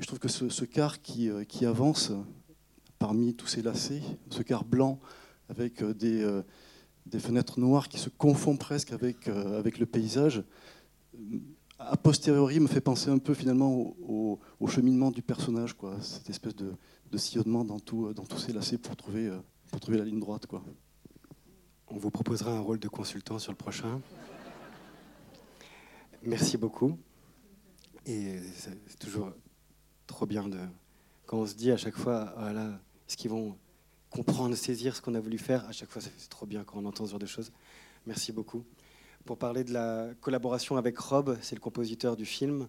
[0.00, 2.12] je trouve que ce, ce car qui, qui avance
[2.98, 4.98] parmi tous ces lacets, ce car blanc
[5.48, 6.42] avec des
[7.10, 10.44] des fenêtres noires qui se confondent presque avec, euh, le paysage,
[11.78, 14.38] a posteriori me fait penser un peu finalement au,
[14.68, 16.74] cheminement du personnage, cette espèce de,
[17.16, 19.38] sillonnement dans, tous ces lacets pour trouver, euh,
[19.88, 20.46] la ligne droite.
[21.88, 24.00] On vous proposera un rôle de consultant sur le prochain.
[26.22, 26.98] Merci beaucoup.
[28.06, 29.32] Et c'est toujours
[30.10, 30.58] trop bien de
[31.26, 33.56] quand on se dit à chaque fois, voilà, est-ce qu'ils vont
[34.10, 35.64] comprendre, saisir ce qu'on a voulu faire.
[35.66, 37.52] À chaque fois, c'est trop bien quand on entend ce genre de choses.
[38.06, 38.64] Merci beaucoup.
[39.24, 42.68] pour parler de la collaboration avec Rob, c'est le compositeur du film.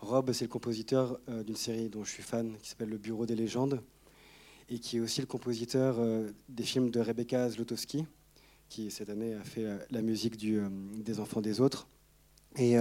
[0.00, 3.24] Rob, c'est le compositeur euh, d'une série dont je suis fan, qui s'appelle Le Bureau
[3.24, 3.80] des légendes,
[4.68, 8.04] et qui est aussi le compositeur euh, des films de Rebecca Zlotowski,
[8.68, 10.60] qui cette année a fait euh, la musique du,
[10.96, 11.86] des Enfants des Autres.
[12.56, 12.76] Et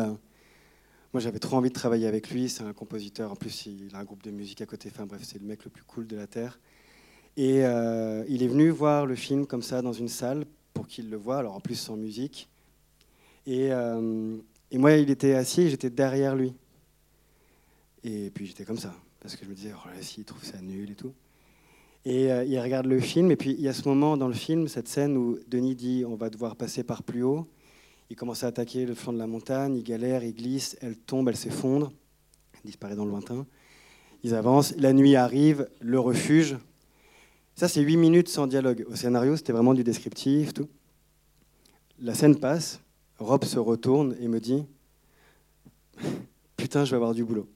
[1.14, 2.50] moi, j'avais trop envie de travailler avec lui.
[2.50, 3.32] C'est un compositeur.
[3.32, 4.90] En plus, il a un groupe de musique à côté.
[4.92, 6.60] Enfin bref, c'est le mec le plus cool de la terre.
[7.38, 11.18] Et il est venu voir le film comme ça dans une salle pour qu'il le
[11.18, 11.38] voit.
[11.38, 12.50] Alors en plus sans musique.
[13.46, 15.70] Et, et moi, il était assis.
[15.70, 16.54] J'étais derrière lui.
[18.04, 20.60] Et puis j'étais comme ça, parce que je me disais, oh là, s'il trouve ça
[20.60, 21.14] nul et tout.
[22.04, 24.34] Et euh, il regarde le film, et puis il y a ce moment dans le
[24.34, 27.48] film, cette scène où Denis dit on va devoir passer par plus haut.
[28.12, 31.30] Il commence à attaquer le flanc de la montagne, il galère, il glisse, elle tombe,
[31.30, 31.94] elle s'effondre,
[32.56, 33.46] elle disparaît dans le lointain.
[34.24, 36.58] Ils avancent, la nuit arrive, le refuge.
[37.56, 38.86] Ça, c'est huit minutes sans dialogue.
[38.90, 40.68] Au scénario, c'était vraiment du descriptif, tout.
[42.00, 42.82] La scène passe,
[43.18, 44.66] Rob se retourne et me dit
[46.58, 47.48] Putain, je vais avoir du boulot.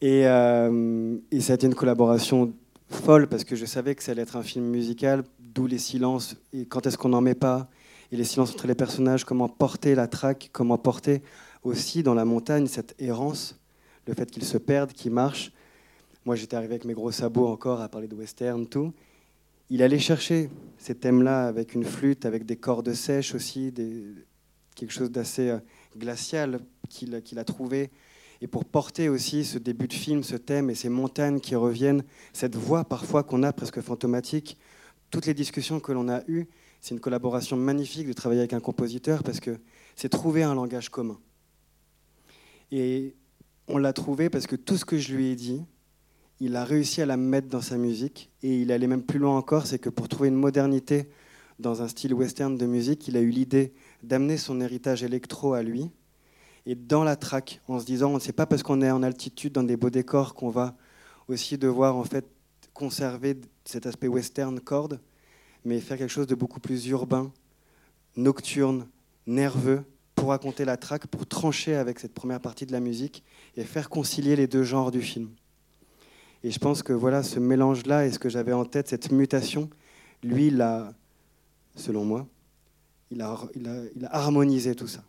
[0.00, 2.54] Et, euh, et, ça a été une collaboration
[2.88, 6.36] folle parce que je savais que ça allait être un film musical, d'où les silences
[6.54, 7.68] et quand est-ce qu'on n'en met pas,
[8.12, 11.22] et les silences entre les personnages, comment porter la traque, comment porter
[11.64, 13.58] aussi dans la montagne cette errance,
[14.06, 15.50] le fait qu'ils se perdent, qu'ils marchent.
[16.26, 18.92] Moi j'étais arrivé avec mes gros sabots encore à parler de western, tout.
[19.70, 23.72] Il allait chercher ces thèmes-là avec une flûte, avec des cordes sèches aussi,
[24.76, 25.58] quelque chose d'assez euh,
[25.96, 26.60] glacial
[26.90, 27.90] qu'il a trouvé
[28.42, 32.02] et pour porter aussi ce début de film, ce thème et ces montagnes qui reviennent,
[32.32, 34.58] cette voix parfois qu'on a presque fantomatique,
[35.10, 36.48] toutes les discussions que l'on a eues,
[36.82, 39.58] c'est une collaboration magnifique de travailler avec un compositeur parce que
[39.94, 41.18] c'est trouver un langage commun.
[42.72, 43.14] Et
[43.68, 45.62] on l'a trouvé parce que tout ce que je lui ai dit,
[46.40, 49.38] il a réussi à la mettre dans sa musique et il allait même plus loin
[49.38, 51.08] encore, c'est que pour trouver une modernité
[51.60, 53.72] dans un style western de musique, il a eu l'idée
[54.02, 55.88] d'amener son héritage électro à lui
[56.66, 59.62] et dans la traque, en se disant, c'est pas parce qu'on est en altitude dans
[59.62, 60.76] des beaux décors qu'on va
[61.28, 62.26] aussi devoir en fait
[62.74, 65.00] conserver cet aspect western corde,
[65.64, 67.32] mais faire quelque chose de beaucoup plus urbain,
[68.16, 68.88] nocturne,
[69.26, 69.84] nerveux,
[70.14, 73.24] pour raconter la traque, pour trancher avec cette première partie de la musique
[73.56, 75.30] et faire concilier les deux genres du film.
[76.44, 79.70] Et je pense que voilà, ce mélange-là et ce que j'avais en tête, cette mutation,
[80.22, 80.92] lui, il a,
[81.76, 82.26] selon moi,
[83.10, 85.04] il a, il a, il a harmonisé tout ça.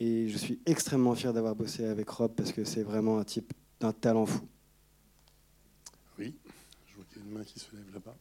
[0.00, 3.52] Et je suis extrêmement fier d'avoir bossé avec Rob parce que c'est vraiment un type
[3.80, 4.46] d'un talent fou.
[6.18, 6.34] Oui,
[6.88, 8.16] je vois qu'il y a une main qui se lève là-bas.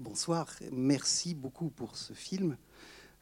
[0.00, 2.56] Bonsoir, merci beaucoup pour ce film.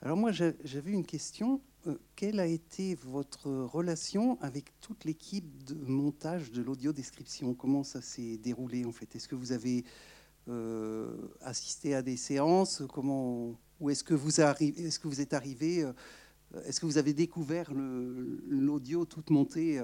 [0.01, 1.61] Alors moi, j'avais une question.
[1.89, 7.55] Euh, quelle a été votre relation avec toute l'équipe de montage de l'audio-description?
[7.55, 9.17] Comment ça s'est déroulé en fait?
[9.17, 9.85] Est-ce que vous avez
[10.47, 12.85] euh, assisté à des séances?
[12.95, 15.93] Comment Ou est-ce que, vous est-ce que vous êtes arrivé euh,
[16.65, 19.83] est-ce que vous avez découvert l'audio toute montée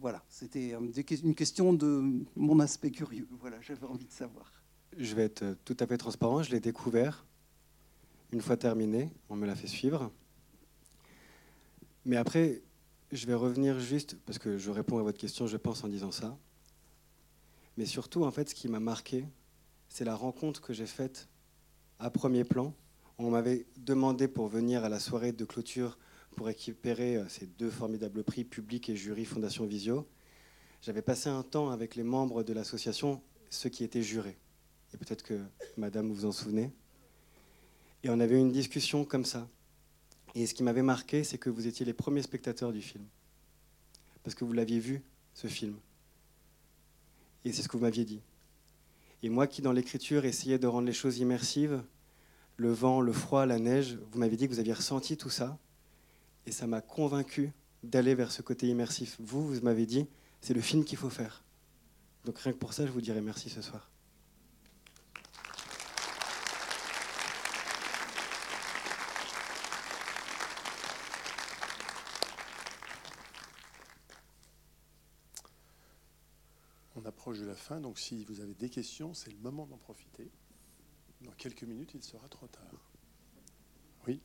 [0.00, 0.74] Voilà, c'était
[1.22, 3.28] une question de mon aspect curieux.
[3.40, 4.53] Voilà, j'avais envie de savoir.
[4.96, 6.42] Je vais être euh, tout à fait transparent.
[6.42, 7.26] Je l'ai découvert
[8.32, 9.10] une fois terminé.
[9.28, 10.10] On me l'a fait suivre.
[12.04, 12.62] Mais après,
[13.12, 16.10] je vais revenir juste parce que je réponds à votre question, je pense, en disant
[16.10, 16.36] ça.
[17.76, 19.26] Mais surtout, en fait, ce qui m'a marqué,
[19.88, 21.28] c'est la rencontre que j'ai faite
[21.98, 22.74] à premier plan
[23.18, 25.98] on m'avait demandé pour venir à la soirée de clôture
[26.36, 30.08] pour récupérer euh, ces deux formidables prix, public et jury Fondation Visio.
[30.82, 34.36] J'avais passé un temps avec les membres de l'association, ceux qui étaient jurés.
[34.94, 35.40] Et peut-être que
[35.76, 36.70] madame vous en souvenez.
[38.04, 39.48] Et on avait eu une discussion comme ça.
[40.36, 43.04] Et ce qui m'avait marqué, c'est que vous étiez les premiers spectateurs du film.
[44.22, 45.02] Parce que vous l'aviez vu,
[45.34, 45.76] ce film.
[47.44, 48.20] Et c'est ce que vous m'aviez dit.
[49.22, 51.82] Et moi qui, dans l'écriture, essayais de rendre les choses immersives,
[52.56, 53.98] le vent, le froid, la neige.
[54.12, 55.58] Vous m'avez dit que vous aviez ressenti tout ça.
[56.46, 59.16] Et ça m'a convaincu d'aller vers ce côté immersif.
[59.18, 60.06] Vous, vous m'avez dit,
[60.40, 61.42] c'est le film qu'il faut faire.
[62.24, 63.90] Donc rien que pour ça, je vous dirais merci ce soir.
[76.96, 79.78] On approche de la fin, donc si vous avez des questions, c'est le moment d'en
[79.78, 80.30] profiter.
[81.22, 82.90] Dans quelques minutes, il sera trop tard.
[84.06, 84.20] Oui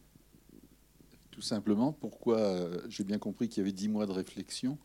[1.32, 4.78] Tout simplement, pourquoi, euh, j'ai bien compris qu'il y avait dix mois de réflexion,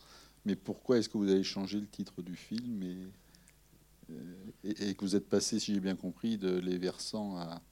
[0.45, 2.99] mais pourquoi est-ce que vous avez changé le titre du film et,
[4.11, 7.63] euh, et, que vous êtes passé, si j'ai bien compris, de Les Versants à...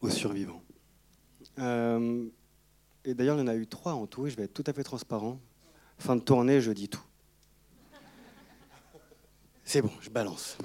[0.00, 0.62] Aux survivants.
[1.58, 2.28] Euh,
[3.04, 4.64] et d'ailleurs, il y en a eu trois en tout, et je vais être tout
[4.68, 5.40] à fait transparent.
[5.98, 7.02] Fin de tournée, je dis tout.
[9.72, 10.58] C'est bon, je balance.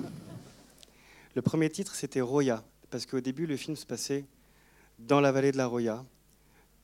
[1.36, 4.26] Le premier titre, c'était Roya, parce qu'au début, le film se passait
[4.98, 6.04] dans la vallée de la Roya,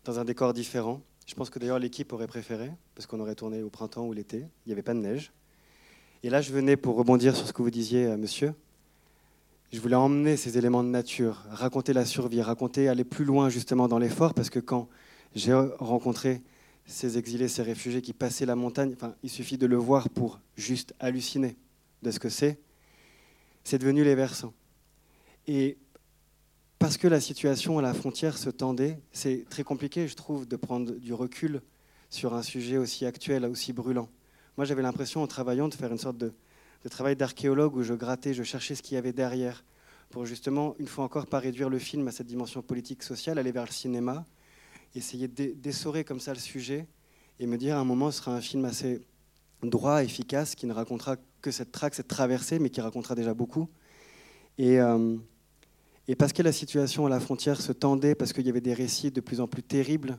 [0.06, 1.02] dans un décor différent.
[1.26, 4.38] Je pense que d'ailleurs l'équipe aurait préféré, parce qu'on aurait tourné au printemps ou l'été,
[4.38, 5.32] il n'y avait pas de neige.
[6.22, 8.54] Et là, je venais pour rebondir sur ce que vous disiez, euh, monsieur.
[9.74, 13.88] Je voulais emmener ces éléments de nature, raconter la survie, raconter, aller plus loin justement
[13.88, 14.90] dans l'effort, parce que quand
[15.34, 16.44] j'ai rencontré
[16.86, 20.40] ces exilés, ces réfugiés qui passaient la montagne, enfin, il suffit de le voir pour
[20.56, 21.56] juste halluciner
[22.02, 22.60] de ce que c'est.
[23.64, 24.54] C'est devenu les versants.
[25.48, 25.78] Et
[26.80, 30.56] parce que la situation à la frontière se tendait, c'est très compliqué, je trouve, de
[30.56, 31.62] prendre du recul
[32.10, 34.10] sur un sujet aussi actuel, aussi brûlant.
[34.58, 36.34] Moi, j'avais l'impression, en travaillant, de faire une sorte de,
[36.90, 39.64] travail d'archéologue où je grattais, je cherchais ce qu'il y avait derrière,
[40.10, 43.52] pour justement, une fois encore, pas réduire le film à cette dimension politique, sociale, aller
[43.52, 44.26] vers le cinéma,
[44.96, 46.88] essayer d'essorer comme ça le sujet
[47.40, 49.02] et me dire à un moment ce sera un film assez
[49.64, 53.68] droit, efficace, qui ne racontera que cette traque, cette traversée, mais qui racontera déjà beaucoup.
[54.58, 55.18] Et, euh,
[56.08, 58.74] et parce que la situation à la frontière se tendait, parce qu'il y avait des
[58.74, 60.18] récits de plus en plus terribles,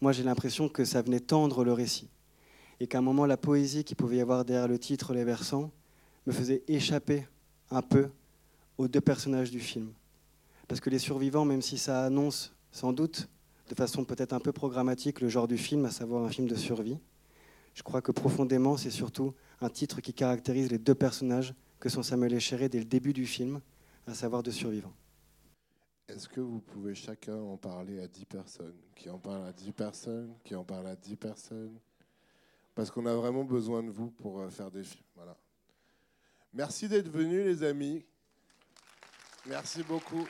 [0.00, 2.08] moi j'ai l'impression que ça venait tendre le récit.
[2.80, 5.70] Et qu'à un moment, la poésie qui pouvait y avoir derrière le titre, Les Versants,
[6.26, 7.26] me faisait échapper
[7.70, 8.08] un peu
[8.78, 9.92] aux deux personnages du film.
[10.68, 13.28] Parce que les survivants, même si ça annonce sans doute
[13.68, 16.54] de façon peut-être un peu programmatique le genre du film, à savoir un film de
[16.54, 16.98] survie.
[17.74, 22.02] Je crois que profondément, c'est surtout un titre qui caractérise les deux personnages que sont
[22.02, 23.60] Samuel et Chéret dès le début du film,
[24.06, 24.94] à savoir de survivants.
[26.08, 28.76] Est-ce que vous pouvez chacun en parler à 10 personnes?
[28.94, 30.34] Qui en parle à 10 personnes?
[30.44, 31.78] Qui en parle à 10 personnes?
[32.74, 35.04] Parce qu'on a vraiment besoin de vous pour euh, faire des films.
[35.16, 35.36] Voilà.
[36.52, 38.04] Merci d'être venus, les amis.
[39.46, 40.26] Merci beaucoup.